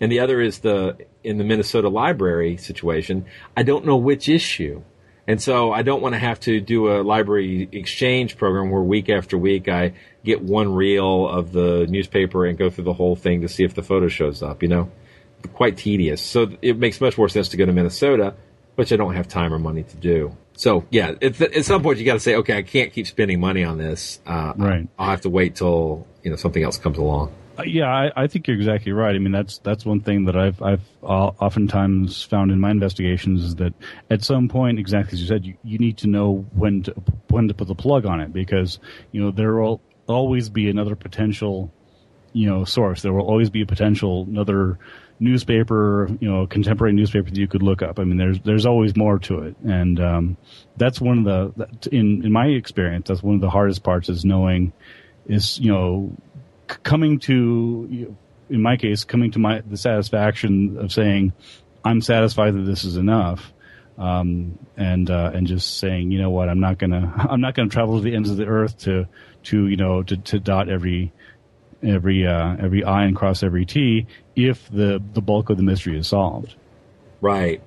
[0.00, 3.26] And the other is the in the Minnesota library situation.
[3.56, 4.82] I don't know which issue.
[5.28, 9.10] And so I don't want to have to do a library exchange program where week
[9.10, 9.92] after week I
[10.24, 13.74] get one reel of the newspaper and go through the whole thing to see if
[13.74, 14.90] the photo shows up, you know?
[15.52, 16.22] Quite tedious.
[16.22, 18.34] So it makes much more sense to go to Minnesota,
[18.76, 20.34] which I don't have time or money to do.
[20.54, 23.38] So yeah, at, at some point you got to say, okay, I can't keep spending
[23.38, 24.20] money on this.
[24.26, 24.88] Uh, Right.
[24.98, 27.34] I'll have to wait till, you know, something else comes along.
[27.58, 29.14] Uh, yeah, I, I think you're exactly right.
[29.14, 33.42] I mean, that's that's one thing that I've I've uh, oftentimes found in my investigations
[33.42, 33.74] is that
[34.10, 36.94] at some point, exactly as you said, you, you need to know when to
[37.28, 38.78] when to put the plug on it because
[39.10, 41.72] you know there will always be another potential
[42.32, 43.02] you know source.
[43.02, 44.78] There will always be a potential another
[45.20, 47.98] newspaper, you know, contemporary newspaper that you could look up.
[47.98, 50.36] I mean, there's there's always more to it, and um,
[50.76, 54.24] that's one of the in in my experience, that's one of the hardest parts is
[54.24, 54.72] knowing
[55.26, 56.16] is you know
[56.68, 58.16] coming to
[58.50, 61.32] in my case coming to my the satisfaction of saying
[61.84, 63.52] I'm satisfied that this is enough.
[63.96, 67.68] Um, and uh, and just saying, you know what, I'm not gonna I'm not gonna
[67.68, 69.08] travel to the ends of the earth to
[69.44, 71.12] to you know to, to dot every
[71.82, 75.98] every uh, every I and cross every T if the the bulk of the mystery
[75.98, 76.54] is solved.
[77.20, 77.60] Right.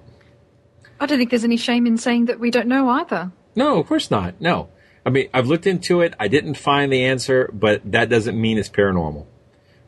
[1.00, 3.32] I don't think there's any shame in saying that we don't know either.
[3.56, 4.40] No, of course not.
[4.40, 4.70] No.
[5.06, 6.14] I mean, I've looked into it.
[6.20, 9.26] I didn't find the answer, but that doesn't mean it's paranormal.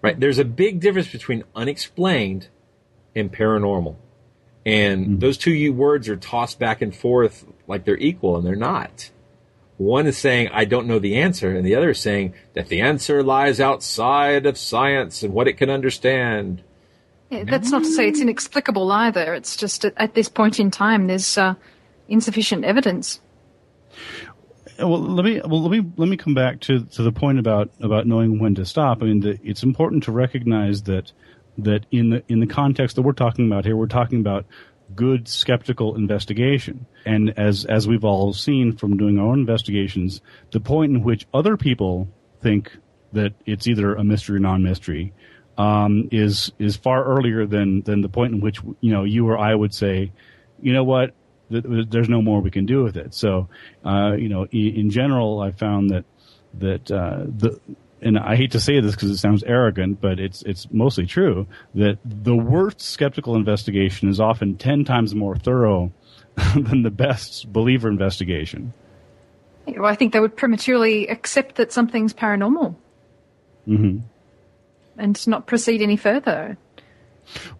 [0.01, 0.19] Right?
[0.19, 2.47] There's a big difference between unexplained
[3.15, 3.95] and paranormal.
[4.65, 8.55] And those two u- words are tossed back and forth like they're equal, and they're
[8.55, 9.11] not.
[9.77, 12.81] One is saying, I don't know the answer, and the other is saying that the
[12.81, 16.63] answer lies outside of science and what it can understand.
[17.29, 19.33] Yeah, that's not to say it's inexplicable either.
[19.33, 21.55] It's just at, at this point in time, there's uh,
[22.07, 23.19] insufficient evidence.
[24.83, 27.71] Well, let me well let me let me come back to to the point about
[27.81, 29.01] about knowing when to stop.
[29.01, 31.11] I mean, the, it's important to recognize that
[31.57, 34.45] that in the in the context that we're talking about here, we're talking about
[34.95, 36.85] good skeptical investigation.
[37.05, 41.27] And as as we've all seen from doing our own investigations, the point in which
[41.33, 42.07] other people
[42.41, 42.71] think
[43.13, 45.13] that it's either a mystery or non-mystery
[45.57, 49.37] um, is is far earlier than than the point in which you know you or
[49.37, 50.11] I would say,
[50.61, 51.13] you know what,
[51.49, 53.13] there's no more we can do with it.
[53.13, 53.47] So,
[53.85, 56.05] uh, you know, in, in general, I found that
[56.55, 57.59] that uh, the
[58.01, 61.47] and I hate to say this because it sounds arrogant, but it's it's mostly true
[61.75, 65.91] that the worst skeptical investigation is often ten times more thorough
[66.55, 68.73] than the best believer investigation.
[69.65, 72.75] Well, I think they would prematurely accept that something's paranormal
[73.65, 73.99] hmm
[74.97, 76.57] and not proceed any further.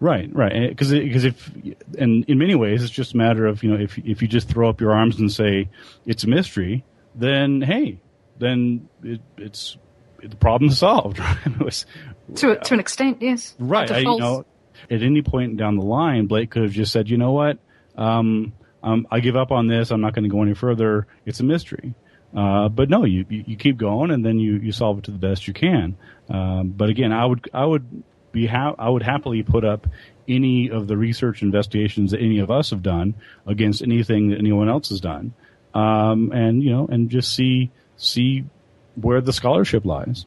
[0.00, 0.68] Right, right.
[0.68, 1.50] Because because if
[1.98, 4.48] and in many ways, it's just a matter of you know if if you just
[4.48, 5.68] throw up your arms and say
[6.06, 8.00] it's a mystery, then hey,
[8.38, 9.76] then it, it's
[10.22, 11.20] the problem's solved.
[11.60, 11.84] Right?
[12.36, 13.54] to to an extent, yes.
[13.58, 13.90] Right.
[13.90, 14.46] I, you know,
[14.90, 17.58] at any point down the line, Blake could have just said, you know what,
[17.96, 19.90] um, um, I give up on this.
[19.90, 21.06] I'm not going to go any further.
[21.26, 21.94] It's a mystery.
[22.36, 25.10] Uh, but no, you, you, you keep going and then you, you solve it to
[25.10, 25.96] the best you can.
[26.28, 28.02] Um, but again, I would I would
[28.34, 29.86] be ha- I would happily put up
[30.28, 33.14] any of the research investigations that any of us have done
[33.46, 35.32] against anything that anyone else has done,
[35.72, 38.44] um, and you know, and just see see
[38.96, 40.26] where the scholarship lies.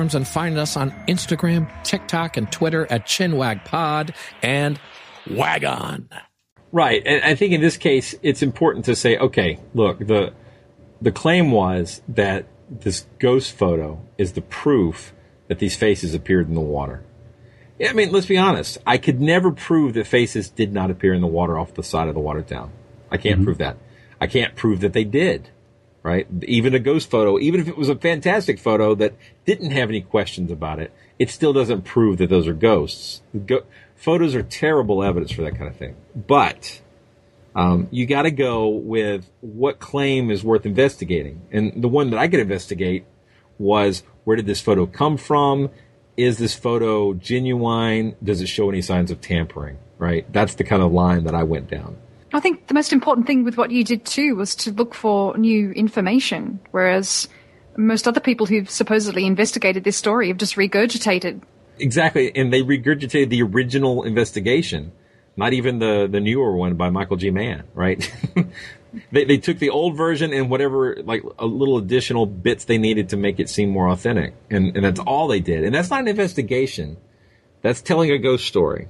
[0.01, 4.79] platforms and find us on Instagram, TikTok, and Twitter at ChinwagPod and
[5.29, 6.09] Wagon.
[6.71, 10.33] Right, and I think in this case it's important to say, okay, look, the
[11.01, 15.13] the claim was that this ghost photo is the proof
[15.47, 17.03] that these faces appeared in the water.
[17.85, 18.77] I mean, let's be honest.
[18.85, 22.07] I could never prove that faces did not appear in the water off the side
[22.07, 22.71] of the Watertown.
[23.09, 23.45] I can't mm-hmm.
[23.45, 23.77] prove that.
[24.21, 25.49] I can't prove that they did.
[26.03, 26.27] Right?
[26.43, 29.13] Even a ghost photo, even if it was a fantastic photo that
[29.45, 33.21] didn't have any questions about it, it still doesn't prove that those are ghosts.
[33.45, 35.95] Go- photos are terrible evidence for that kind of thing.
[36.15, 36.81] But
[37.55, 41.41] um, you got to go with what claim is worth investigating.
[41.51, 43.05] And the one that I could investigate
[43.59, 45.69] was where did this photo come from?
[46.17, 48.15] Is this photo genuine?
[48.23, 49.77] Does it show any signs of tampering?
[49.97, 50.31] Right?
[50.31, 51.97] That's the kind of line that I went down.
[52.33, 55.37] I think the most important thing with what you did too was to look for
[55.37, 57.27] new information, whereas
[57.77, 61.41] most other people who've supposedly investigated this story have just regurgitated.
[61.79, 64.91] Exactly, and they regurgitated the original investigation
[65.35, 67.31] not even the the newer one by Michael G.
[67.31, 68.11] Mann, right?
[69.11, 73.09] they they took the old version and whatever like a little additional bits they needed
[73.09, 75.63] to make it seem more authentic, and and that's all they did.
[75.63, 76.97] And that's not an investigation.
[77.61, 78.87] That's telling a ghost story.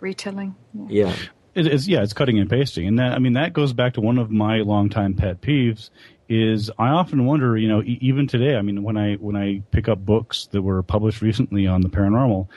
[0.00, 0.54] Retelling.
[0.88, 1.08] Yeah.
[1.08, 1.16] yeah.
[1.54, 4.00] It is, yeah, it's cutting and pasting, and that I mean that goes back to
[4.00, 5.90] one of my longtime pet peeves.
[6.28, 9.62] Is I often wonder, you know, e- even today, I mean, when I when I
[9.70, 12.48] pick up books that were published recently on the paranormal,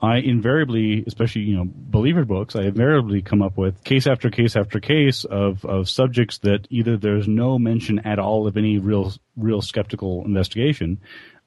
[0.00, 4.54] I invariably, especially you know believer books, I invariably come up with case after case
[4.56, 9.12] after case of of subjects that either there's no mention at all of any real
[9.36, 10.98] real skeptical investigation,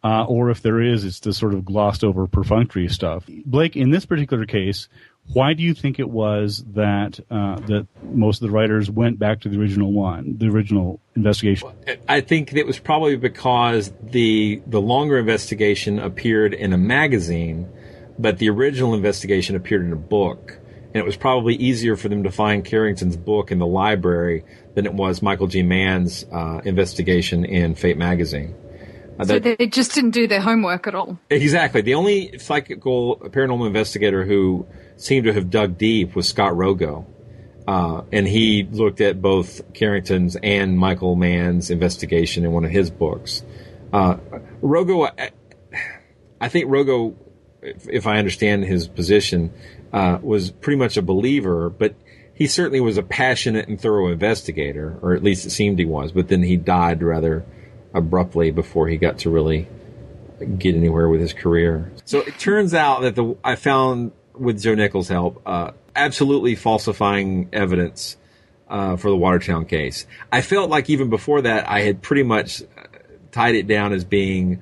[0.04, 3.26] uh, or if there is, it's the sort of glossed over perfunctory stuff.
[3.45, 4.89] Blake, in this particular case,
[5.34, 9.42] why do you think it was that uh, that most of the writers went back
[9.42, 11.70] to the original one, the original investigation?
[12.08, 17.68] I think it was probably because the the longer investigation appeared in a magazine
[18.20, 20.60] but the original investigation appeared in a book,
[20.94, 24.44] and it was probably easier for them to find Carrington's book in the library
[24.76, 25.63] than it was Michael G.
[25.63, 28.54] Mann's uh, investigation in Fate magazine.
[29.19, 31.19] Uh, so they just didn't do their homework at all.
[31.29, 31.82] Exactly.
[31.82, 37.05] The only psychical paranormal investigator who seemed to have dug deep was Scott Rogo.
[37.67, 42.89] Uh, and he looked at both Carrington's and Michael Mann's investigation in one of his
[42.89, 43.43] books.
[43.93, 44.15] Uh,
[44.62, 45.32] Rogo, I,
[46.41, 47.15] I think Rogo
[47.62, 49.53] if, if I understand his position,
[49.91, 51.96] uh, was pretty much a believer, but
[52.33, 56.12] he certainly was a passionate and thorough investigator, or at least it seemed he was.
[56.12, 57.46] But then he died rather
[57.94, 59.67] abruptly before he got to really
[60.58, 61.92] get anywhere with his career.
[62.06, 67.50] So it turns out that the I found with Joe Nickell's help, uh, absolutely falsifying
[67.52, 68.17] evidence
[68.69, 70.06] uh, for the Watertown case.
[70.31, 72.63] I felt like even before that, I had pretty much
[73.31, 74.62] tied it down as being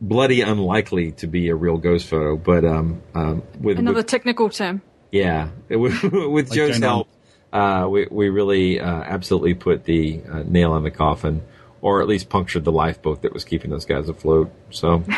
[0.00, 4.48] bloody unlikely to be a real ghost photo, but um, um, with, Another with technical
[4.48, 4.82] term.
[5.10, 7.08] yeah, with, with Like Joe's Jane help,
[7.52, 11.42] uh, we we really uh, absolutely put the uh, nail in the coffin,
[11.80, 14.52] or at least punctured the lifeboat that was keeping those guys afloat.
[14.70, 15.04] So.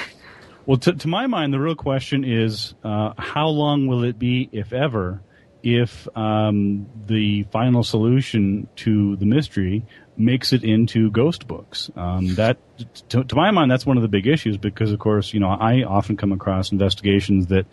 [0.67, 4.49] Well, to, to my mind, the real question is uh, how long will it be,
[4.53, 5.21] if ever,
[5.63, 9.85] if um, the final solution to the mystery
[10.21, 11.91] makes it into ghost books?
[11.97, 12.59] Um, that,
[13.09, 15.49] to, to my mind, that's one of the big issues because, of course, you know,
[15.49, 17.67] I often come across investigations that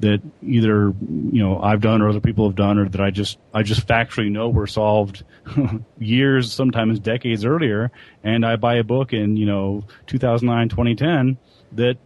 [0.00, 3.38] that either you know I've done or other people have done, or that I just
[3.54, 5.24] I just factually know were solved
[5.98, 7.90] years, sometimes decades earlier,
[8.22, 11.38] and I buy a book in you know 2009, 2010
[11.72, 11.96] that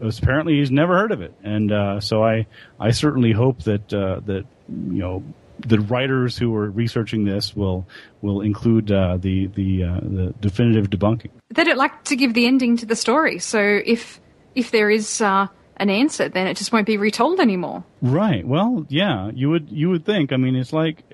[0.00, 2.46] apparently he's never heard of it, and uh, so I
[2.78, 5.22] I certainly hope that uh, that you know
[5.66, 7.86] the writers who are researching this will
[8.22, 11.30] will include uh, the the uh, the definitive debunking.
[11.50, 14.20] They don't like to give the ending to the story, so if
[14.54, 15.46] if there is uh,
[15.76, 17.84] an answer, then it just won't be retold anymore.
[18.02, 18.46] Right.
[18.46, 20.32] Well, yeah, you would you would think.
[20.32, 21.04] I mean, it's like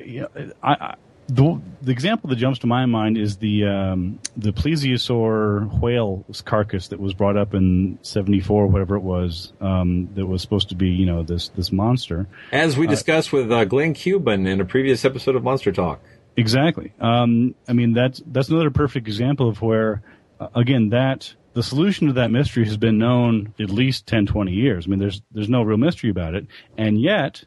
[0.62, 0.94] I, I
[1.28, 6.88] the the example that jumps to my mind is the um, the plesiosaur whale carcass
[6.88, 10.88] that was brought up in '74, whatever it was, um, that was supposed to be
[10.88, 12.26] you know this this monster.
[12.52, 16.00] As we Uh, discussed with uh, Glen Kuban in a previous episode of Monster Talk.
[16.36, 16.92] Exactly.
[17.00, 20.02] Um, I mean, that's that's another perfect example of where,
[20.38, 24.52] uh, again, that the solution to that mystery has been known at least 10, 20
[24.52, 24.86] years.
[24.86, 26.46] I mean, there's there's no real mystery about it,
[26.76, 27.42] and yet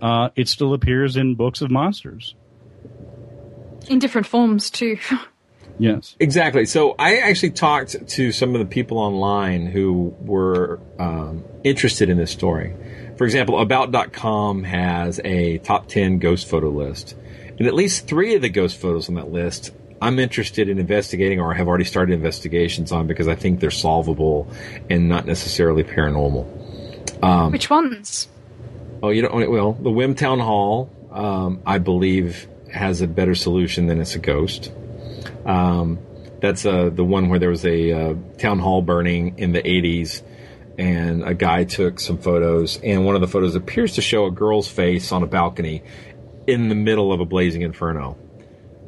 [0.00, 2.34] uh, it still appears in books of monsters.
[3.88, 4.98] In different forms, too.
[5.78, 6.14] Yes.
[6.20, 6.66] Exactly.
[6.66, 12.18] So I actually talked to some of the people online who were um, interested in
[12.18, 12.76] this story.
[13.16, 17.16] For example, About.com has a top 10 ghost photo list.
[17.58, 19.72] And at least three of the ghost photos on that list
[20.02, 24.50] I'm interested in investigating or have already started investigations on because I think they're solvable
[24.88, 27.22] and not necessarily paranormal.
[27.22, 28.28] Um, Which ones?
[29.02, 29.50] Oh, you don't.
[29.50, 34.18] Well, the Wem Town Hall, um, I believe, has a better solution than it's a
[34.18, 34.72] ghost.
[35.44, 35.98] Um,
[36.40, 40.22] that's uh, the one where there was a uh, town hall burning in the 80s,
[40.78, 44.30] and a guy took some photos, and one of the photos appears to show a
[44.30, 45.82] girl's face on a balcony
[46.46, 48.16] in the middle of a blazing inferno.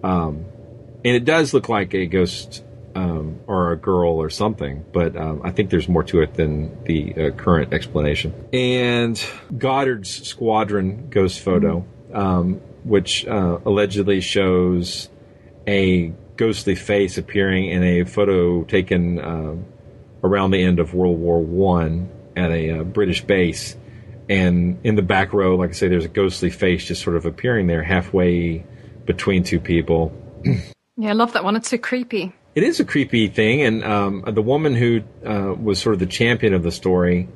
[0.02, 0.46] Um,
[1.04, 2.64] and it does look like a ghost
[2.94, 6.84] um, or a girl or something, but um, I think there's more to it than
[6.84, 8.34] the uh, current explanation.
[8.52, 9.22] And
[9.56, 15.08] Goddard's squadron ghost photo, um, which uh, allegedly shows
[15.66, 19.54] a ghostly face appearing in a photo taken uh,
[20.24, 23.76] around the end of World War One at a uh, British base,
[24.28, 27.26] and in the back row, like I say, there's a ghostly face just sort of
[27.26, 28.64] appearing there, halfway
[29.04, 30.12] between two people.
[30.96, 31.56] Yeah, I love that one.
[31.56, 32.32] It's so creepy.
[32.54, 36.06] It is a creepy thing, and um, the woman who uh, was sort of the
[36.06, 37.28] champion of the story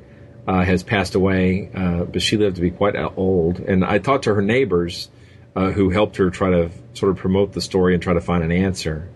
[0.47, 3.59] uh, has passed away, uh, but she lived to be quite old.
[3.59, 5.09] And I talked to her neighbors
[5.57, 8.43] uh, who helped her try to sort of promote the story and try to find
[8.43, 9.09] an answer.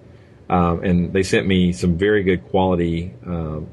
[0.50, 3.68] Um, and they sent me some very good quality um,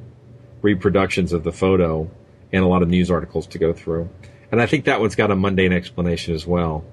[0.60, 2.10] reproductions of the photo
[2.52, 4.10] and a lot of news articles to go through.
[4.52, 6.84] And I think that one's got a mundane explanation as well,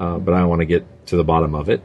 [0.00, 1.80] uh, but I want to get to the bottom of it.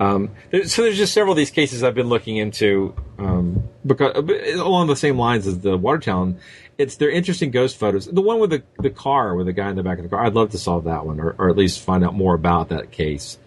[0.00, 0.30] Um,
[0.64, 4.16] so there's just several of these cases I've been looking into um, because
[4.58, 6.38] along the same lines as the Watertown.
[6.76, 8.06] It's they're interesting ghost photos.
[8.06, 10.24] The one with the the car with the guy in the back of the car.
[10.24, 12.90] I'd love to solve that one, or, or at least find out more about that
[12.90, 13.38] case.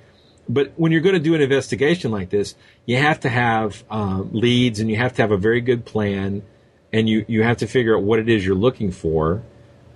[0.47, 4.29] But when you're going to do an investigation like this, you have to have um,
[4.31, 6.41] leads and you have to have a very good plan,
[6.93, 9.43] and you you have to figure out what it is you're looking for.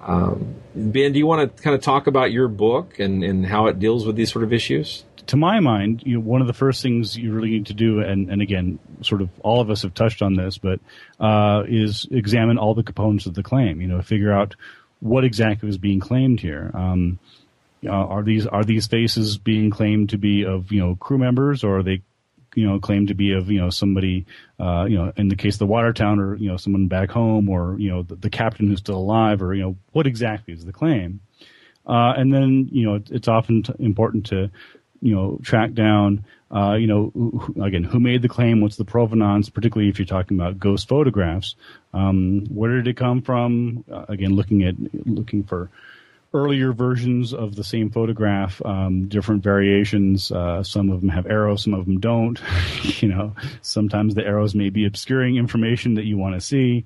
[0.02, 3.68] Um, ben, do you want to kind of talk about your book and, and how
[3.68, 5.06] it deals with these sort of issues?
[5.28, 8.00] To my mind, you know, one of the first things you really need to do,
[8.00, 10.80] and, and again, sort of all of us have touched on this, but
[11.20, 13.82] uh, is examine all the components of the claim.
[13.82, 14.56] You know, figure out
[15.00, 16.72] what exactly is being claimed here.
[16.74, 17.20] Um,
[17.86, 21.64] uh, are these are these faces being claimed to be of you know crew members,
[21.64, 22.02] or are they
[22.56, 24.26] you know claimed to be of you know somebody
[24.60, 27.50] uh, you know in the case of the Watertown, or you know someone back home,
[27.50, 30.66] or you know the, the captain who's still alive, or you know what exactly is
[30.66, 31.22] the claim?
[31.88, 34.52] Uh, and then you know it's often t- important to
[35.02, 36.24] you know, track down,
[36.54, 38.62] uh, you know, who, again, who made the claim?
[38.62, 39.50] What's the provenance?
[39.50, 41.56] Particularly if you're talking about ghost photographs,
[41.94, 43.84] um, where did it come from?
[43.92, 44.76] Uh, again, looking at
[45.06, 45.70] looking for
[46.34, 50.32] earlier versions of the same photograph, um, different variations.
[50.32, 52.40] Uh, some of them have arrows, some of them don't.
[53.02, 56.86] you know, sometimes the arrows may be obscuring information that you want to see.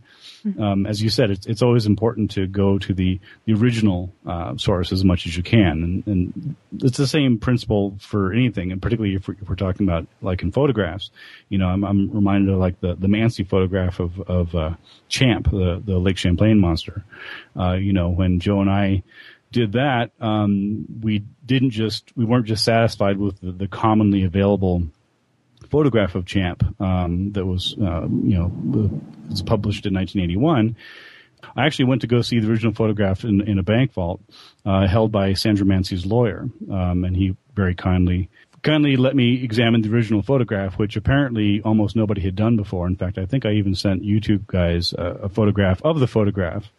[0.60, 4.56] Um, as you said, it's, it's always important to go to the, the original uh,
[4.58, 8.80] source as much as you can, and, and it's the same principle for anything, and
[8.80, 11.10] particularly if we're, if we're talking about like in photographs.
[11.50, 14.76] You know, I'm, I'm reminded of like the the Mansi photograph of of uh,
[15.10, 17.04] Champ, the the Lake Champlain monster.
[17.60, 19.02] Uh, you know, when Joe and I
[19.56, 24.84] did that, um, we didn't just we weren't just satisfied with the, the commonly available
[25.70, 28.52] photograph of Champ um, that was uh, you know
[29.30, 30.76] was published in 1981.
[31.56, 34.20] I actually went to go see the original photograph in, in a bank vault
[34.66, 38.30] uh, held by Sandra Mansi's lawyer, um, and he very kindly
[38.62, 42.88] kindly let me examine the original photograph, which apparently almost nobody had done before.
[42.88, 46.70] In fact, I think I even sent YouTube guys a, a photograph of the photograph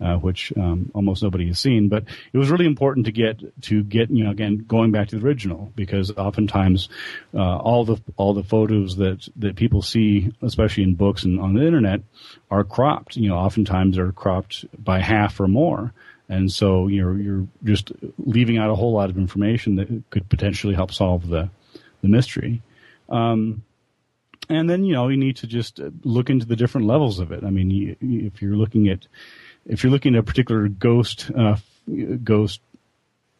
[0.00, 1.88] uh, which um, almost nobody has seen.
[1.88, 5.18] But it was really important to get to get you know again going back to
[5.18, 6.88] the original because oftentimes
[7.34, 11.54] uh, all the all the photos that that people see, especially in books and on
[11.54, 12.00] the internet,
[12.50, 13.16] are cropped.
[13.16, 15.92] You know, oftentimes are cropped by half or more.
[16.28, 20.74] And so you're you're just leaving out a whole lot of information that could potentially
[20.74, 21.50] help solve the
[22.02, 22.62] the mystery.
[23.08, 23.62] Um,
[24.48, 27.44] and then you know you need to just look into the different levels of it.
[27.44, 29.06] I mean, you, if you're looking at
[29.68, 31.56] if you're looking at a particular ghost uh,
[32.22, 32.60] ghost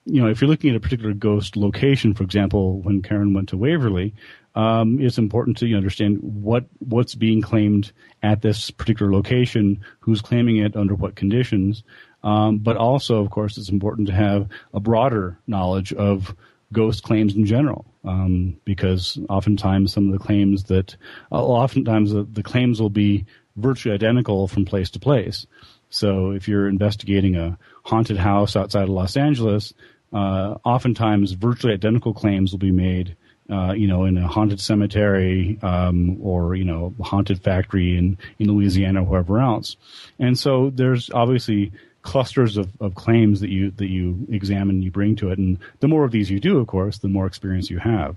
[0.05, 3.49] you know if you're looking at a particular ghost location for example when Karen went
[3.51, 4.15] to Waverly
[4.57, 10.57] um, it's important to understand what what's being claimed at this particular location who's claiming
[10.57, 11.85] it under what conditions.
[12.25, 16.35] Um, but also of course it's important to have a broader knowledge of
[16.73, 20.97] ghost claims in general um, because oftentimes some of the claims that
[21.31, 25.47] uh, oftentimes the, the claims will be virtually identical from place to place
[25.91, 29.75] so if you're investigating a haunted house outside of Los Angeles,
[30.13, 33.17] uh, oftentimes virtually identical claims will be made.
[33.49, 38.49] Uh, you know, in a haunted cemetery, um, or, you know, haunted factory in, in
[38.49, 39.77] Louisiana or wherever else.
[40.19, 41.71] And so there's obviously
[42.03, 45.39] clusters of, of claims that you, that you examine, you bring to it.
[45.39, 48.17] And the more of these you do, of course, the more experience you have.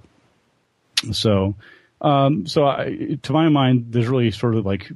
[1.11, 1.53] So,
[2.01, 4.91] um, so I, to my mind, there's really sort of like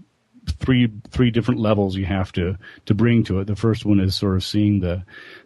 [0.48, 3.48] three three different levels you have to to bring to it.
[3.48, 5.04] The first one is sort of seeing the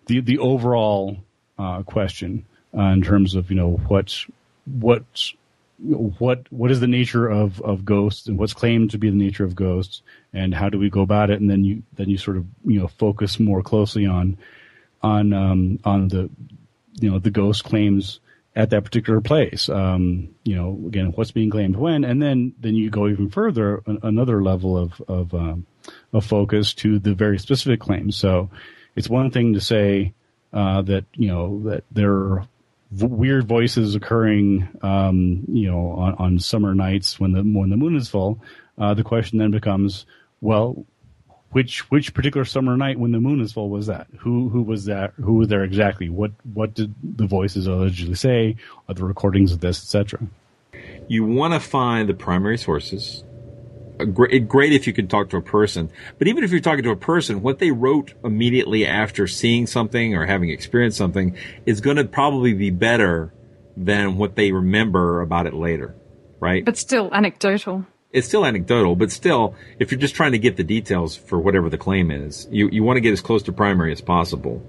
[0.07, 1.17] the the overall
[1.57, 2.45] uh, question
[2.77, 4.25] uh, in terms of you know what's
[4.65, 5.33] what's
[5.79, 9.43] what what is the nature of of ghosts and what's claimed to be the nature
[9.43, 10.01] of ghosts
[10.33, 12.79] and how do we go about it and then you then you sort of you
[12.79, 14.37] know focus more closely on
[15.03, 16.29] on um, on the
[16.99, 18.19] you know the ghost claims
[18.57, 19.69] at that particular place.
[19.69, 23.83] Um, you know, again, what's being claimed when, and then then you go even further,
[23.85, 25.65] an, another level of of, um,
[26.21, 28.17] focus to the very specific claims.
[28.17, 28.49] So
[28.95, 30.13] it's one thing to say
[30.51, 32.47] uh, that you know that there are
[32.91, 37.95] weird voices occurring, um, you know, on, on, summer nights when the when the moon
[37.95, 38.41] is full.
[38.79, 40.05] Uh, the question then becomes,
[40.41, 40.83] well,
[41.51, 44.07] which which particular summer night when the moon is full was that?
[44.19, 45.13] Who who was that?
[45.15, 46.09] Who was there exactly?
[46.09, 48.57] What what did the voices allegedly say?
[48.87, 50.27] Are the recordings of this, etc.
[51.07, 53.23] You want to find the primary sources.
[54.13, 55.89] Great, great if you can talk to a person,
[56.19, 60.15] but even if you're talking to a person, what they wrote immediately after seeing something
[60.15, 61.35] or having experienced something
[61.65, 63.33] is going to probably be better
[63.75, 65.95] than what they remember about it later,
[66.39, 66.63] right?
[66.63, 70.63] But still anecdotal it's still anecdotal, but still, if you're just trying to get the
[70.63, 73.91] details for whatever the claim is, you, you want to get as close to primary
[73.91, 74.63] as possible.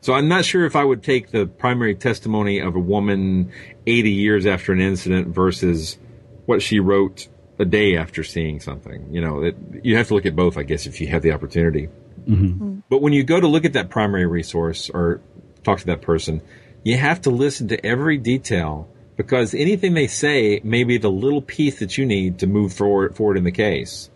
[0.00, 3.52] So I'm not sure if I would take the primary testimony of a woman
[3.86, 5.98] 80 years after an incident versus
[6.46, 9.08] what she wrote a day after seeing something.
[9.12, 11.32] You know, it, you have to look at both, I guess, if you have the
[11.32, 11.88] opportunity.
[12.28, 12.80] Mm-hmm.
[12.88, 15.20] But when you go to look at that primary resource or
[15.62, 16.42] talk to that person,
[16.82, 21.42] you have to listen to every detail because anything they say may be the little
[21.42, 24.10] piece that you need to move forward forward in the case.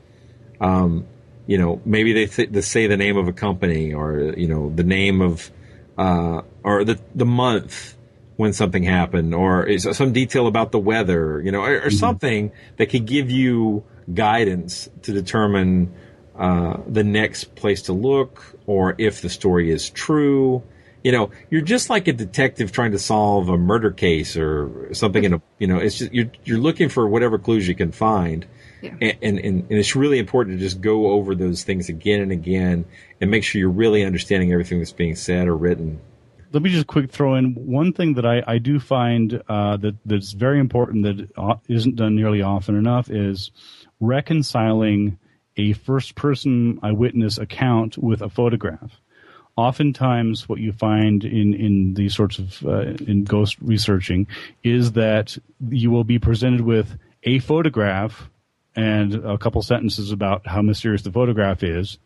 [0.60, 1.06] Um,
[1.46, 4.70] you know, maybe they, th- they say the name of a company or you know
[4.70, 5.50] the name of
[5.96, 7.96] uh, or the the month
[8.36, 11.90] when something happened or some detail about the weather, you know, or, or mm-hmm.
[11.90, 13.82] something that could give you
[14.14, 15.92] guidance to determine
[16.36, 20.62] uh, the next place to look or if the story is true
[21.08, 25.24] you know, you're just like a detective trying to solve a murder case or something
[25.24, 28.46] in a, you know, it's just, you're, you're looking for whatever clues you can find.
[28.82, 28.94] Yeah.
[29.00, 32.84] And, and, and it's really important to just go over those things again and again
[33.22, 35.98] and make sure you're really understanding everything that's being said or written.
[36.52, 39.96] Let me just quick throw in one thing that I, I do find uh, that
[40.04, 43.50] that's very important that isn't done nearly often enough is
[43.98, 45.18] reconciling
[45.56, 49.00] a first person eyewitness account with a photograph
[49.58, 54.28] oftentimes what you find in, in these sorts of uh, in ghost researching
[54.62, 55.36] is that
[55.68, 58.30] you will be presented with a photograph
[58.76, 61.98] and a couple sentences about how mysterious the photograph is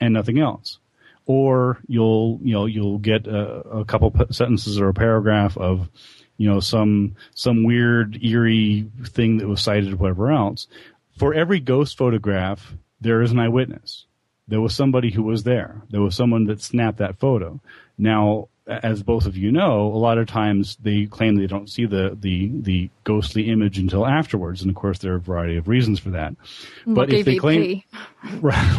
[0.00, 0.78] and nothing else.
[1.26, 5.90] Or you'll you know you'll get a, a couple sentences or a paragraph of
[6.36, 10.68] you know some some weird eerie thing that was sighted whatever else.
[11.18, 14.06] For every ghost photograph there is an eyewitness
[14.48, 15.82] there was somebody who was there.
[15.90, 17.60] There was someone that snapped that photo.
[17.96, 21.86] Now, as both of you know, a lot of times they claim they don't see
[21.86, 24.62] the, the, the ghostly image until afterwards.
[24.62, 26.34] And of course, there are a variety of reasons for that.
[26.86, 27.82] But if they claim,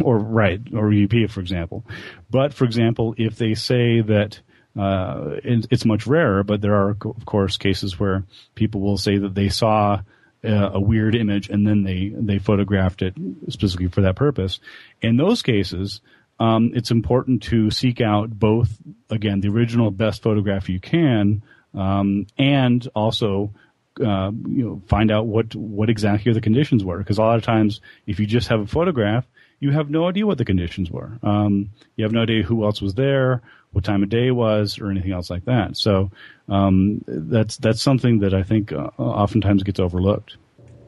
[0.03, 1.85] or right, or EVP, for example.
[2.29, 4.39] But for example, if they say that,
[4.77, 9.33] uh, it's much rarer, but there are, of course, cases where people will say that
[9.33, 10.01] they saw
[10.45, 13.15] uh, a weird image and then they they photographed it
[13.49, 14.59] specifically for that purpose.
[15.01, 16.01] In those cases,
[16.39, 18.69] um, it's important to seek out both
[19.09, 21.43] again the original best photograph you can,
[21.73, 23.53] um, and also
[23.99, 27.43] uh, you know find out what what exactly the conditions were because a lot of
[27.43, 29.25] times if you just have a photograph
[29.61, 32.81] you have no idea what the conditions were um, you have no idea who else
[32.81, 33.41] was there
[33.75, 36.09] what time of day it was or anything else like that so
[36.47, 40.37] um, that's that's something that I think uh, oftentimes gets overlooked.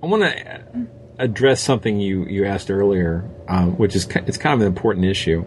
[0.04, 4.62] I want to address something you you asked earlier, um, which is it's kind of
[4.62, 5.46] an important issue,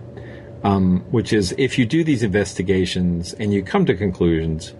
[0.65, 4.75] um, which is if you do these investigations and you come to conclusions,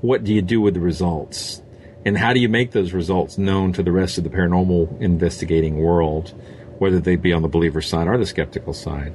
[0.00, 1.62] what do you do with the results,
[2.04, 5.78] and how do you make those results known to the rest of the paranormal investigating
[5.78, 6.34] world,
[6.78, 9.14] whether they be on the believer side or the skeptical side?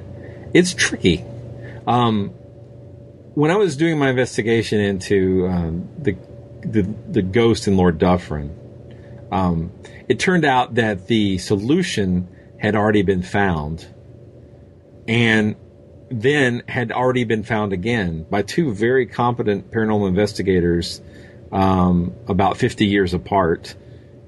[0.54, 1.26] It's tricky.
[1.86, 2.32] Um,
[3.38, 6.16] when I was doing my investigation into um, the,
[6.62, 8.50] the the ghost in Lord Dufferin,
[9.30, 9.70] um,
[10.08, 12.26] it turned out that the solution
[12.58, 13.86] had already been found,
[15.06, 15.54] and
[16.10, 21.00] then had already been found again by two very competent paranormal investigators,
[21.52, 23.76] um, about fifty years apart,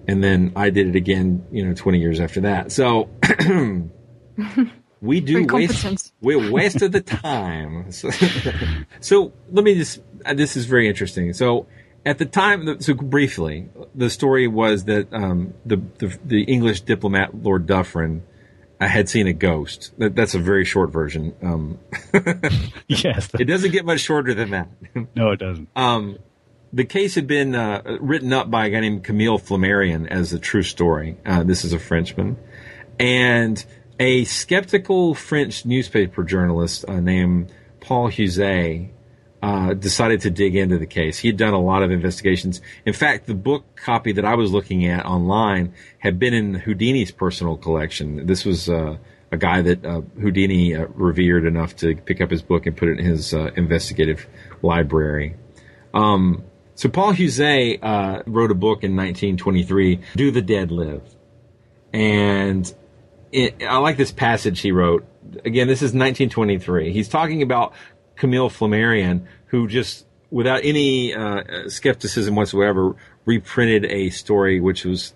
[0.07, 2.71] and then I did it again, you know, twenty years after that.
[2.71, 3.11] So.
[5.01, 7.91] we do waste we wasted the time.
[7.91, 8.11] So,
[9.01, 11.33] so, let me just uh, this is very interesting.
[11.33, 11.67] So
[12.05, 17.43] at the time, so briefly, the story was that um, the, the, the English diplomat
[17.43, 18.23] Lord Dufferin
[18.81, 19.93] uh, had seen a ghost.
[19.99, 21.35] That, that's a very short version.
[21.43, 21.79] Um,
[22.89, 24.69] yes, it doesn't get much shorter than that.
[25.15, 25.69] no, it doesn't.
[25.77, 26.19] Um,
[26.73, 30.39] the case had been uh, written up by a guy named Camille Flammarion as a
[30.39, 31.17] true story.
[31.27, 32.39] Uh, this is a Frenchman,
[32.99, 33.65] and
[34.01, 38.89] a skeptical French newspaper journalist uh, named Paul Heuzé
[39.43, 41.19] uh, decided to dig into the case.
[41.19, 42.63] He had done a lot of investigations.
[42.87, 47.11] In fact, the book copy that I was looking at online had been in Houdini's
[47.11, 48.27] personal collection.
[48.27, 48.97] This was uh,
[49.31, 52.89] a guy that uh, Houdini uh, revered enough to pick up his book and put
[52.89, 54.27] it in his uh, investigative
[54.63, 55.37] library.
[55.93, 56.45] Um,
[56.75, 61.03] so Paul Heuzé uh, wrote a book in 1923, "Do the Dead Live?"
[61.93, 62.73] and
[63.33, 65.07] it, I like this passage he wrote.
[65.45, 66.93] Again, this is 1923.
[66.93, 67.73] He's talking about
[68.17, 75.15] Camille Flammarion, who just, without any uh, skepticism whatsoever, reprinted a story which was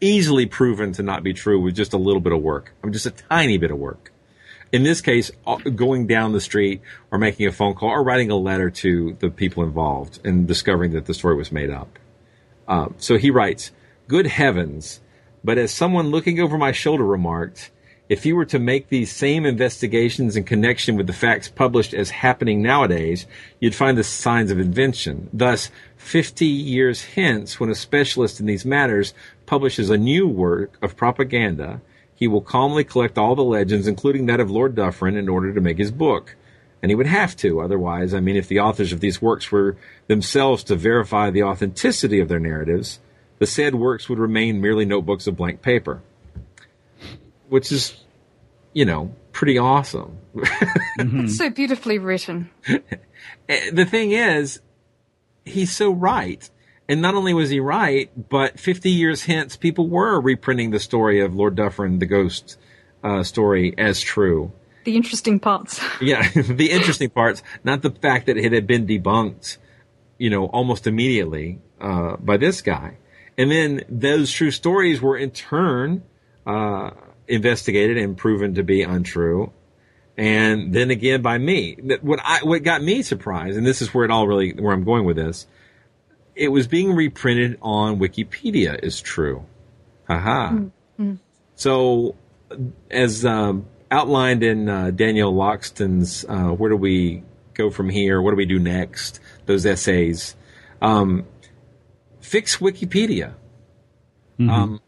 [0.00, 2.72] easily proven to not be true with just a little bit of work.
[2.82, 4.12] I mean, just a tiny bit of work.
[4.70, 8.30] In this case, uh, going down the street or making a phone call or writing
[8.30, 11.98] a letter to the people involved and discovering that the story was made up.
[12.66, 13.72] Uh, so he writes,
[14.06, 15.00] Good heavens,
[15.44, 17.70] but as someone looking over my shoulder remarked,
[18.08, 22.08] if you were to make these same investigations in connection with the facts published as
[22.08, 23.26] happening nowadays,
[23.60, 25.28] you'd find the signs of invention.
[25.32, 29.12] Thus, 50 years hence, when a specialist in these matters
[29.44, 31.82] publishes a new work of propaganda,
[32.14, 35.60] he will calmly collect all the legends, including that of Lord Dufferin, in order to
[35.60, 36.34] make his book.
[36.82, 39.76] And he would have to, otherwise, I mean, if the authors of these works were
[40.06, 43.00] themselves to verify the authenticity of their narratives,
[43.38, 46.02] the said works would remain merely notebooks of blank paper.
[47.48, 47.96] Which is,
[48.72, 50.18] you know, pretty awesome.
[50.36, 51.28] mm-hmm.
[51.28, 52.50] So beautifully written.
[53.48, 54.60] Eh, the thing is,
[55.44, 56.48] he's so right.
[56.88, 61.20] And not only was he right, but 50 years hence, people were reprinting the story
[61.20, 62.58] of Lord Dufferin, the ghost
[63.02, 64.52] uh, story, as true.
[64.84, 65.80] The interesting parts.
[66.00, 69.58] yeah, the interesting parts, not the fact that it had been debunked,
[70.16, 72.96] you know, almost immediately uh, by this guy.
[73.38, 76.02] And then those true stories were in turn
[76.44, 76.90] uh,
[77.28, 79.52] investigated and proven to be untrue.
[80.16, 81.76] And then again by me.
[82.00, 84.82] What I what got me surprised, and this is where it all really where I'm
[84.82, 85.46] going with this,
[86.34, 89.44] it was being reprinted on Wikipedia is true.
[90.08, 90.50] Haha.
[90.50, 91.14] Mm-hmm.
[91.54, 92.16] So
[92.90, 97.22] as um, outlined in uh, Daniel Loxton's uh, "Where Do We
[97.54, 98.20] Go From Here?
[98.20, 100.34] What Do We Do Next?" Those essays.
[100.82, 101.26] Um,
[102.28, 103.34] fix Wikipedia.
[104.50, 104.80] Um,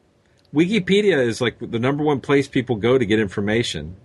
[0.54, 3.96] Wikipedia is like the number one place people go to get information,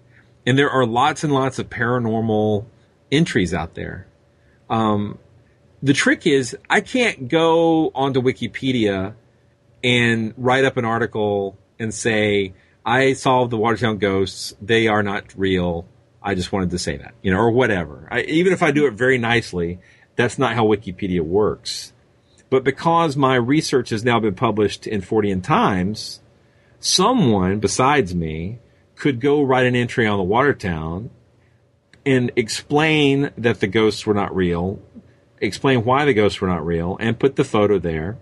[0.45, 2.65] and there are lots and lots of paranormal
[3.11, 4.07] entries out there.
[4.69, 5.19] Um,
[5.83, 9.13] the trick is, I can't go onto Wikipedia
[9.83, 14.55] and write up an article and say, I solved the Watertown ghosts.
[14.61, 15.85] They are not real.
[16.23, 18.07] I just wanted to say that, you know, or whatever.
[18.09, 19.79] I, even if I do it very nicely,
[20.15, 21.93] that's not how Wikipedia works.
[22.49, 26.21] But because my research has now been published in Fortean Times,
[26.79, 28.59] someone besides me
[28.95, 31.09] could go write an entry on the Watertown
[32.05, 34.79] and explain that the ghosts were not real,
[35.41, 38.17] explain why the ghosts were not real, and put the photo there.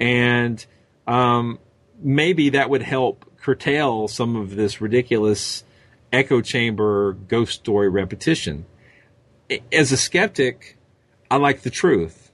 [0.00, 0.64] And
[1.06, 1.58] um,
[2.02, 5.64] maybe that would help curtail some of this ridiculous
[6.12, 8.64] echo chamber ghost story repetition.
[9.72, 10.76] As a skeptic,
[11.30, 12.25] I like the truth.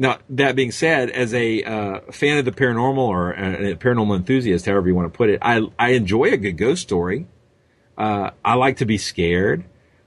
[0.00, 4.16] Now, that being said, as a uh, fan of the paranormal or a, a paranormal
[4.16, 7.26] enthusiast, however you want to put it, I, I enjoy a good ghost story.
[7.96, 9.64] Uh, I like to be scared.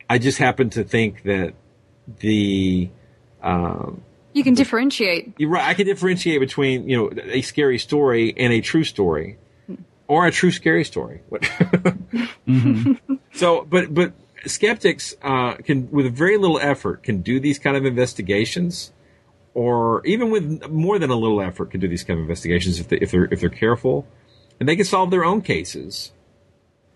[0.09, 1.53] I just happen to think that
[2.19, 2.89] the
[3.43, 4.01] um,
[4.33, 5.33] You can differentiate.
[5.37, 5.67] you're right.
[5.67, 9.37] I can differentiate between you know a scary story and a true story,
[10.07, 11.21] or a true scary story.
[11.27, 11.49] What-
[13.33, 14.13] So, but but
[14.45, 18.91] skeptics uh, can, with very little effort, can do these kind of investigations,
[19.53, 22.87] or even with more than a little effort, can do these kind of investigations if
[22.87, 24.07] they, if they're if they're careful,
[24.59, 26.11] and they can solve their own cases.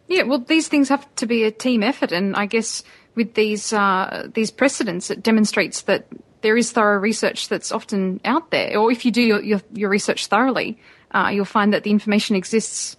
[0.08, 2.84] Yeah, well, these things have to be a team effort, and I guess
[3.16, 6.08] with these uh, these precedents, it demonstrates that
[6.42, 8.78] there is thorough research that's often out there.
[8.78, 10.80] Or if you do your your, your research thoroughly,
[11.12, 12.98] uh, you'll find that the information exists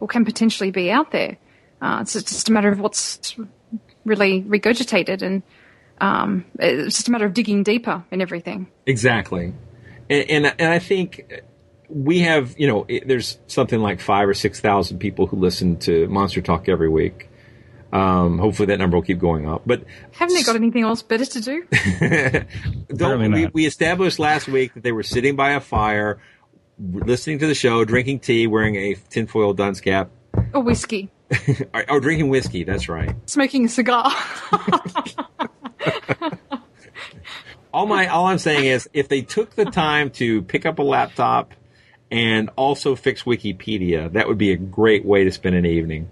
[0.00, 1.36] or can potentially be out there.
[1.80, 3.36] Uh, it's just a matter of what's
[4.04, 5.42] really regurgitated, and
[6.00, 8.68] um, it's just a matter of digging deeper in everything.
[8.86, 9.52] Exactly,
[10.10, 11.42] and and, and I think
[11.88, 15.76] we have you know it, there's something like five or six thousand people who listen
[15.80, 17.28] to Monster Talk every week.
[17.92, 19.62] Um, hopefully that number will keep going up.
[19.64, 21.64] But Haven't they got anything else better to do?
[22.94, 26.18] don't, we, we established last week that they were sitting by a fire,
[26.78, 30.10] listening to the show, drinking tea, wearing a tinfoil dunce cap,
[30.52, 31.10] or whiskey,
[31.72, 32.64] or, or drinking whiskey.
[32.64, 33.14] That's right.
[33.26, 34.12] smoking a cigar.
[37.72, 40.82] All my all I'm saying is, if they took the time to pick up a
[40.82, 41.52] laptop
[42.10, 46.08] and also fix Wikipedia, that would be a great way to spend an evening.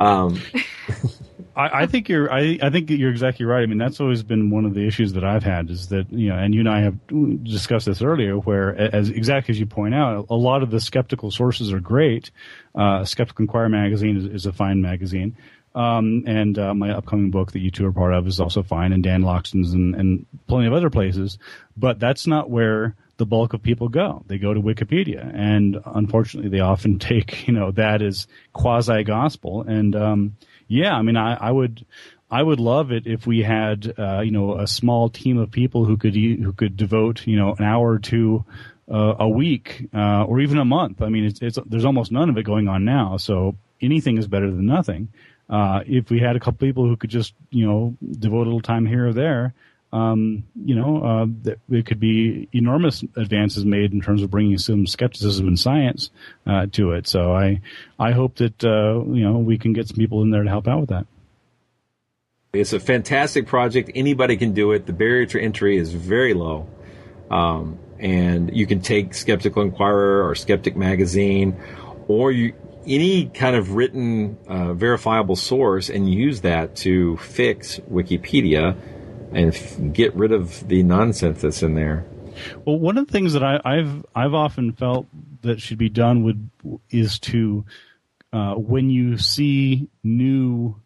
[0.00, 0.40] Um,
[1.56, 2.32] I, I think you're.
[2.32, 3.62] I, I think you're exactly right.
[3.62, 6.28] I mean, that's always been one of the issues that I've had is that you
[6.30, 6.96] know, and you and I have
[7.44, 11.30] discussed this earlier, where as exactly as you point out, a lot of the skeptical
[11.30, 12.30] sources are great.
[12.74, 15.36] Uh, Skeptical Inquirer magazine is, is a fine magazine.
[15.74, 18.92] Um, and uh, my upcoming book that you two are part of is also fine,
[18.92, 21.38] and Dan Loxton's and, and plenty of other places.
[21.76, 24.24] But that's not where the bulk of people go.
[24.26, 29.62] They go to Wikipedia, and unfortunately, they often take you know that as quasi gospel.
[29.62, 30.36] And um,
[30.68, 31.84] yeah, I mean, I, I would.
[32.30, 35.84] I would love it if we had, uh, you know, a small team of people
[35.84, 38.46] who could who could devote, you know, an hour or two
[38.90, 41.02] uh, a week uh, or even a month.
[41.02, 44.26] I mean, it's, it's there's almost none of it going on now, so anything is
[44.26, 45.08] better than nothing.
[45.52, 48.62] Uh, if we had a couple people who could just, you know, devote a little
[48.62, 49.52] time here or there,
[49.92, 54.56] um, you know, uh, that it could be enormous advances made in terms of bringing
[54.56, 56.08] some skepticism and science
[56.46, 57.06] uh, to it.
[57.06, 57.60] So I,
[57.98, 60.66] I hope that uh, you know we can get some people in there to help
[60.66, 61.06] out with that.
[62.54, 63.90] It's a fantastic project.
[63.94, 64.86] Anybody can do it.
[64.86, 66.66] The barrier to entry is very low.
[67.30, 71.56] Um, and you can take Skeptical Inquirer or Skeptic Magazine
[72.08, 72.52] or you,
[72.86, 78.76] any kind of written uh, verifiable source and use that to fix Wikipedia
[79.32, 82.04] and f- get rid of the nonsense that's in there.
[82.64, 85.06] Well, one of the things that I, I've I've often felt
[85.42, 87.64] that should be done would is to
[88.32, 90.76] uh, when you see new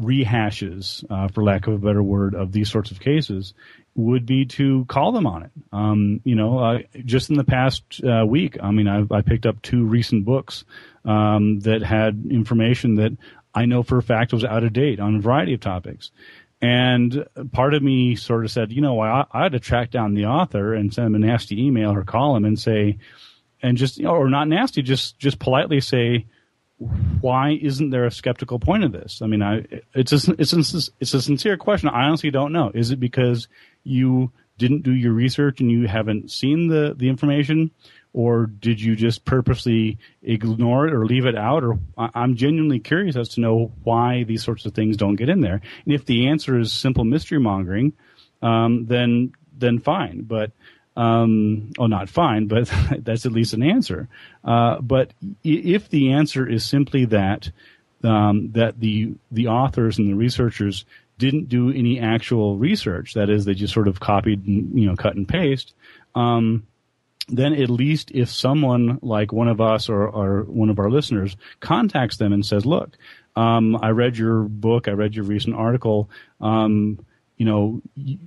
[0.00, 3.54] rehashes, uh, for lack of a better word, of these sorts of cases,
[3.96, 5.50] would be to call them on it.
[5.72, 9.46] Um, you know, uh, just in the past uh, week, I mean, I, I picked
[9.46, 10.64] up two recent books
[11.04, 13.16] um, that had information that
[13.54, 16.10] I know for a fact was out of date on a variety of topics.
[16.60, 20.14] And part of me sort of said, you know, I, I had to track down
[20.14, 22.98] the author and send him a nasty email or call him and say,
[23.62, 26.26] and just, you know, or not nasty, just just politely say,
[27.20, 29.20] why isn't there a skeptical point of this?
[29.22, 31.88] I mean, I, it's a, it's a, it's a sincere question.
[31.88, 32.70] I honestly don't know.
[32.74, 33.48] Is it because
[33.86, 37.70] you didn't do your research and you haven't seen the, the information?
[38.16, 41.62] or did you just purposely ignore it or leave it out?
[41.62, 45.42] Or I'm genuinely curious as to know why these sorts of things don't get in
[45.42, 45.60] there.
[45.84, 47.92] And if the answer is simple mystery mongering,
[48.40, 50.22] um, then then fine.
[50.22, 50.52] But
[50.96, 54.08] um, oh, not fine, but that's at least an answer.
[54.42, 55.12] Uh, but
[55.44, 57.50] if the answer is simply that
[58.02, 60.86] um, that the the authors and the researchers
[61.18, 64.96] didn't do any actual research, that is, they just sort of copied, and, you know,
[64.96, 65.74] cut and paste.
[66.14, 66.66] Um,
[67.28, 71.36] then at least if someone like one of us or, or one of our listeners
[71.60, 72.96] contacts them and says, "Look,
[73.34, 76.08] um, I read your book, I read your recent article."
[76.40, 77.00] Um,
[77.36, 78.18] you know, you,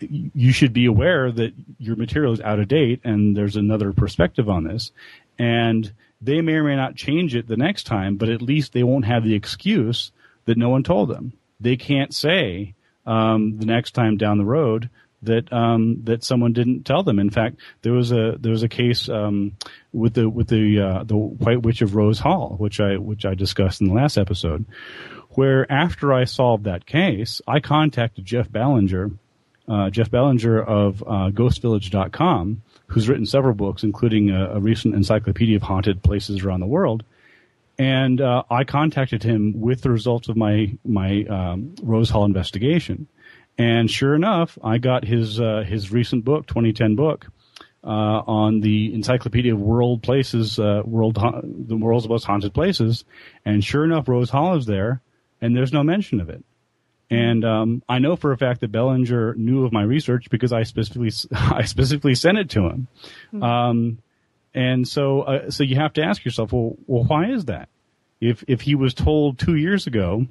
[0.00, 4.48] you should be aware that your material is out of date and there's another perspective
[4.48, 4.92] on this.
[5.38, 8.82] And they may or may not change it the next time, but at least they
[8.82, 10.12] won't have the excuse
[10.44, 11.32] that no one told them.
[11.62, 12.74] They can't say
[13.06, 14.90] um, the next time down the road
[15.22, 17.18] that um, that someone didn't tell them.
[17.18, 19.52] In fact, there was a there was a case um,
[19.92, 23.34] with the with the uh, the White Witch of Rose Hall, which I which I
[23.34, 24.64] discussed in the last episode,
[25.30, 29.12] where after I solved that case, I contacted Jeff Belanger,
[29.68, 35.56] uh, Jeff Belanger of uh, GhostVillage.com, who's written several books, including a, a recent encyclopedia
[35.56, 37.04] of haunted places around the world.
[37.82, 43.08] And uh, I contacted him with the results of my my um, Rose Hall investigation.
[43.58, 47.26] And sure enough, I got his uh, his recent book, 2010 book,
[47.82, 53.04] uh, on the Encyclopedia of World Places, uh, world ha- the world's most haunted places.
[53.44, 55.00] And sure enough, Rose Hall is there,
[55.40, 56.44] and there's no mention of it.
[57.10, 60.62] And um, I know for a fact that Belanger knew of my research because I
[60.62, 62.86] specifically I specifically sent it to him.
[63.42, 63.98] Um,
[64.54, 67.68] and so uh, so you have to ask yourself, well, well, why is that?
[68.20, 70.26] If if he was told two years ago,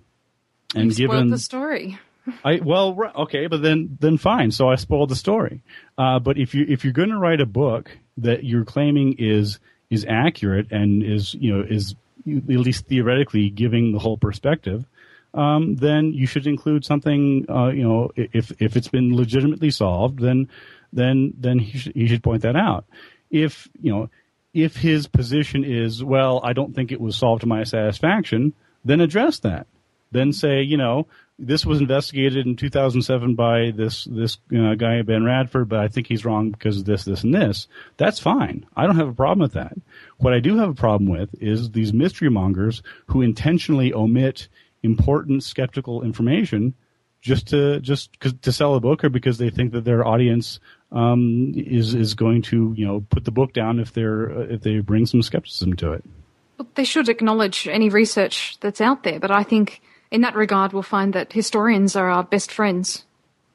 [0.75, 1.99] and You've given the story.
[2.43, 4.51] I well, okay, but then then fine.
[4.51, 5.61] So I spoiled the story.
[5.97, 9.59] Uh, but if you if you're going to write a book that you're claiming is
[9.89, 11.95] is accurate and is you know is
[12.27, 14.85] at least theoretically giving the whole perspective,
[15.33, 17.45] um, then you should include something.
[17.49, 20.47] Uh, you know, if if it's been legitimately solved, then
[20.93, 22.85] then then he should, he should point that out.
[23.31, 24.09] If you know
[24.53, 28.53] if his position is well, I don't think it was solved to my satisfaction,
[28.85, 29.65] then address that
[30.11, 31.07] then say, you know,
[31.39, 36.05] this was investigated in 2007 by this this uh, guy Ben Radford, but I think
[36.05, 37.67] he's wrong because of this, this, and this.
[37.97, 38.65] That's fine.
[38.75, 39.73] I don't have a problem with that.
[40.17, 44.49] What I do have a problem with is these mystery mongers who intentionally omit
[44.83, 46.75] important skeptical information
[47.21, 48.09] just to just
[48.41, 50.59] to sell a book or because they think that their audience
[50.91, 54.79] um, is is going to you know put the book down if they're if they
[54.79, 56.03] bring some skepticism to it.
[56.57, 59.81] Well, they should acknowledge any research that's out there, but I think
[60.11, 63.05] in that regard we'll find that historians are our best friends.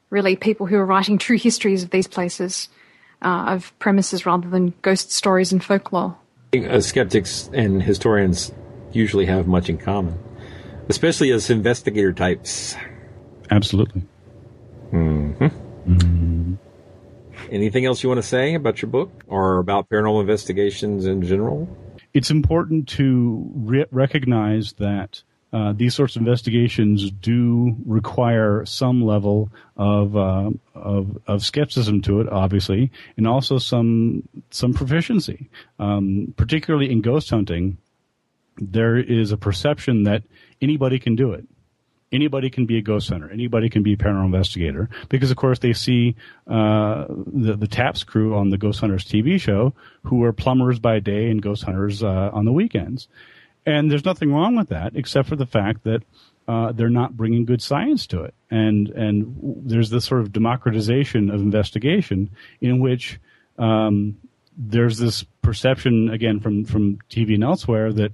[0.09, 2.69] Really, people who are writing true histories of these places,
[3.21, 6.17] uh, of premises rather than ghost stories and folklore.
[6.55, 8.53] Uh, skeptics and historians
[8.93, 10.17] usually have much in common,
[10.87, 12.75] especially as investigator types.
[13.51, 14.01] Absolutely.
[14.91, 15.47] hmm
[17.51, 21.67] Anything else you want to say about your book or about paranormal investigations in general?
[22.17, 25.21] it's important to re- recognize that
[25.53, 32.19] uh, these sorts of investigations do require some level of, uh, of of skepticism to
[32.19, 35.47] it, obviously, and also some some proficiency.
[35.79, 37.77] Um, particularly in ghost hunting,
[38.57, 40.23] there is a perception that
[40.59, 41.47] anybody can do it.
[42.11, 43.29] Anybody can be a ghost hunter.
[43.29, 46.15] Anybody can be a paranormal investigator because, of course, they see
[46.47, 50.99] uh, the the Taps crew on the Ghost Hunters TV show, who are plumbers by
[50.99, 53.09] day and ghost hunters uh, on the weekends.
[53.65, 56.01] And there's nothing wrong with that, except for the fact that
[56.47, 58.33] uh, they're not bringing good science to it.
[58.49, 59.35] And and
[59.65, 62.29] there's this sort of democratization of investigation
[62.61, 63.19] in which
[63.57, 64.17] um,
[64.57, 68.13] there's this perception again from from TV and elsewhere that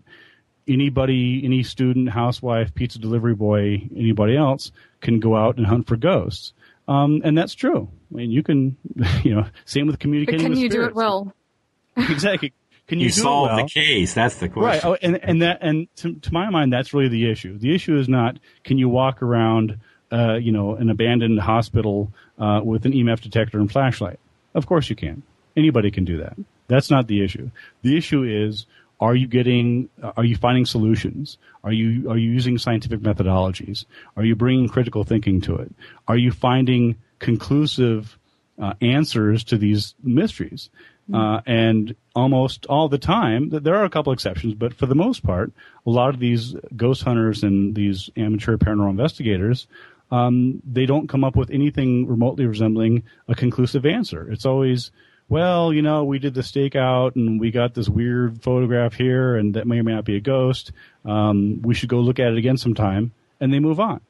[0.67, 5.95] anybody, any student, housewife, pizza delivery boy, anybody else can go out and hunt for
[5.95, 6.53] ghosts.
[6.87, 7.89] Um, and that's true.
[8.11, 8.77] I mean, you can,
[9.23, 10.41] you know, same with But communicating.
[10.41, 11.33] can with you do it well?
[11.97, 12.53] exactly.
[12.87, 13.57] Can you, You do it solve well?
[13.65, 14.13] the case.
[14.13, 14.81] That's the Right.
[14.81, 14.89] question.
[14.89, 17.57] Oh, and and that and to, to my mind, that's really the issue.
[17.57, 19.79] The issue is not can you walk around,
[20.11, 24.19] uh, you know, an abandoned hospital uh, with an EMF detector and flashlight.
[24.53, 25.23] Of course you can.
[25.55, 26.35] Anybody can do that.
[26.67, 27.51] That's not the issue.
[27.83, 28.65] The issue is
[28.99, 31.37] are you getting are you finding solutions?
[31.63, 33.85] Are you are you using scientific methodologies?
[34.15, 35.73] Are you bringing critical thinking to it?
[36.07, 38.17] Are you finding conclusive
[38.61, 40.69] uh, answers to these mysteries?
[41.13, 45.21] Uh, and almost all the time, there are a couple exceptions, but for the most
[45.21, 45.51] part,
[45.85, 49.67] a lot of these ghost hunters and these amateur paranormal investigators,
[50.11, 54.31] um, they don't come up with anything remotely resembling a conclusive answer.
[54.31, 54.91] It's always,
[55.29, 59.55] well, you know, we did the stakeout and we got this weird photograph here, and
[59.55, 60.71] that may or may not be a ghost.
[61.05, 64.01] Um, we should go look at it again sometime, and they move on.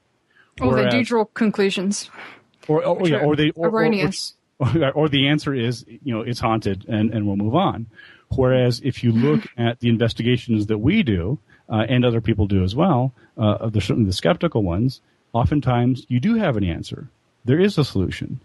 [0.62, 2.10] Or they do draw conclusions.
[2.68, 4.34] or or, yeah, or they or, erroneous.
[4.60, 7.88] Or, or the answer is you know it's haunted and and we'll move on.
[8.36, 11.40] Whereas if you look at the investigations that we do
[11.70, 15.02] uh, and other people do as well, uh, the certainly the skeptical ones,
[15.34, 17.10] oftentimes you do have an answer.
[17.46, 18.40] There is a solution.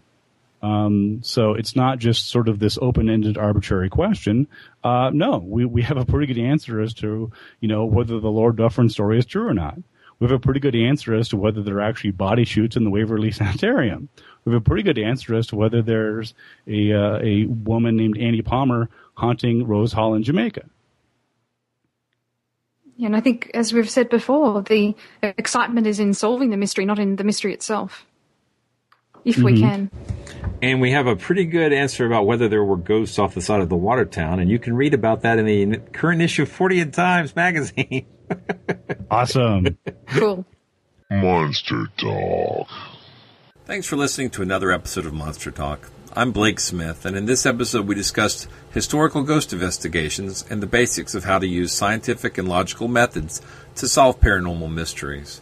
[0.61, 4.47] Um, so it's not just sort of this open-ended arbitrary question.
[4.83, 7.31] Uh, no, we, we have a pretty good answer as to,
[7.61, 9.77] you know, whether the Lord Dufferin story is true or not.
[10.19, 12.83] We have a pretty good answer as to whether there are actually body chutes in
[12.83, 14.09] the Waverly Sanitarium.
[14.43, 16.33] We have a pretty good answer as to whether there's
[16.67, 20.65] a, uh, a woman named Annie Palmer haunting Rose Hall in Jamaica.
[22.97, 26.83] Yeah, and I think, as we've said before, the excitement is in solving the mystery,
[26.83, 28.05] not in the mystery itself.
[29.25, 29.59] If we Mhm.
[29.59, 29.91] can.
[30.61, 33.61] And we have a pretty good answer about whether there were ghosts off the side
[33.61, 36.91] of the Watertown, and you can read about that in the current issue of Fortean
[36.91, 38.05] Times magazine.
[39.11, 39.65] Awesome.
[40.13, 40.45] cool.
[41.09, 42.67] Monster Talk.
[43.65, 45.89] Thanks for listening to another episode of Monster Talk.
[46.15, 51.15] I'm Blake Smith, and in this episode we discussed historical ghost investigations and the basics
[51.15, 53.41] of how to use scientific and logical methods
[53.75, 55.41] to solve paranormal mysteries.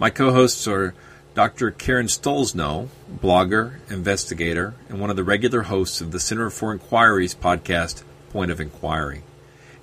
[0.00, 0.94] My co-hosts are
[1.36, 1.70] Dr.
[1.70, 7.34] Karen Stollznow, blogger, investigator, and one of the regular hosts of the Center for Inquiry's
[7.34, 9.22] podcast, Point of Inquiry,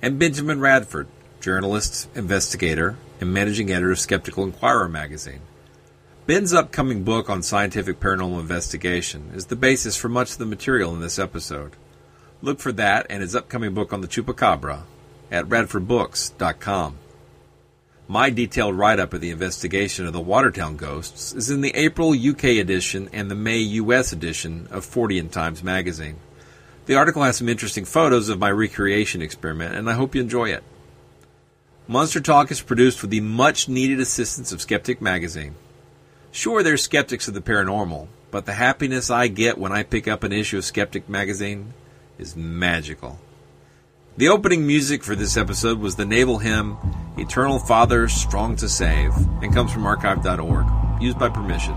[0.02, 1.06] and Benjamin Radford,
[1.40, 5.42] journalist, investigator, and managing editor of Skeptical Inquirer magazine.
[6.26, 10.92] Ben's upcoming book on scientific paranormal investigation is the basis for much of the material
[10.92, 11.76] in this episode.
[12.42, 14.82] Look for that and his upcoming book on the Chupacabra
[15.30, 16.98] at radfordbooks.com.
[18.06, 22.12] My detailed write up of the investigation of the Watertown ghosts is in the April
[22.12, 26.16] UK edition and the May US edition of Fortean Times magazine.
[26.84, 30.50] The article has some interesting photos of my recreation experiment, and I hope you enjoy
[30.50, 30.62] it.
[31.88, 35.54] Monster Talk is produced with the much needed assistance of Skeptic Magazine.
[36.30, 40.24] Sure, there's skeptics of the paranormal, but the happiness I get when I pick up
[40.24, 41.72] an issue of Skeptic Magazine
[42.18, 43.18] is magical.
[44.16, 46.76] The opening music for this episode was the naval hymn
[47.18, 49.12] Eternal Father Strong to Save
[49.42, 51.74] and comes from archive.org, used by permission.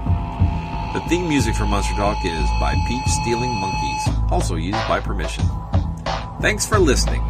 [0.93, 5.45] The theme music for Monster Talk is by Peach Stealing Monkeys, also used by permission.
[6.39, 7.23] Thanks for listening.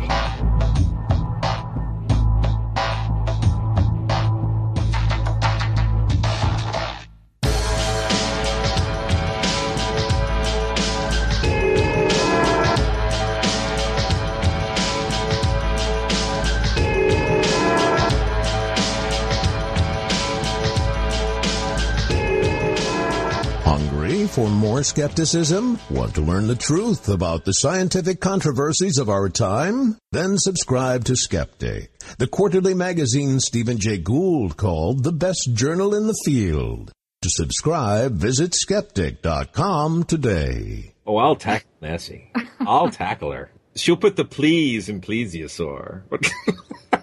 [24.47, 25.77] For more skepticism?
[25.89, 29.97] Want to learn the truth about the scientific controversies of our time?
[30.11, 36.07] Then subscribe to Skeptic, the quarterly magazine Stephen Jay Gould called the best journal in
[36.07, 36.91] the field.
[37.23, 40.93] To subscribe, visit skeptic.com today.
[41.05, 42.31] Oh, I'll tackle Nessie.
[42.61, 43.51] I'll tackle her.
[43.75, 46.03] She'll put the please in plesiosaur.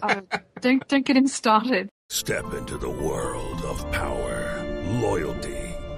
[0.06, 0.20] Oh,
[0.60, 1.88] don't don't get him started.
[2.10, 4.62] Step into the world of power,
[5.00, 5.53] loyalty,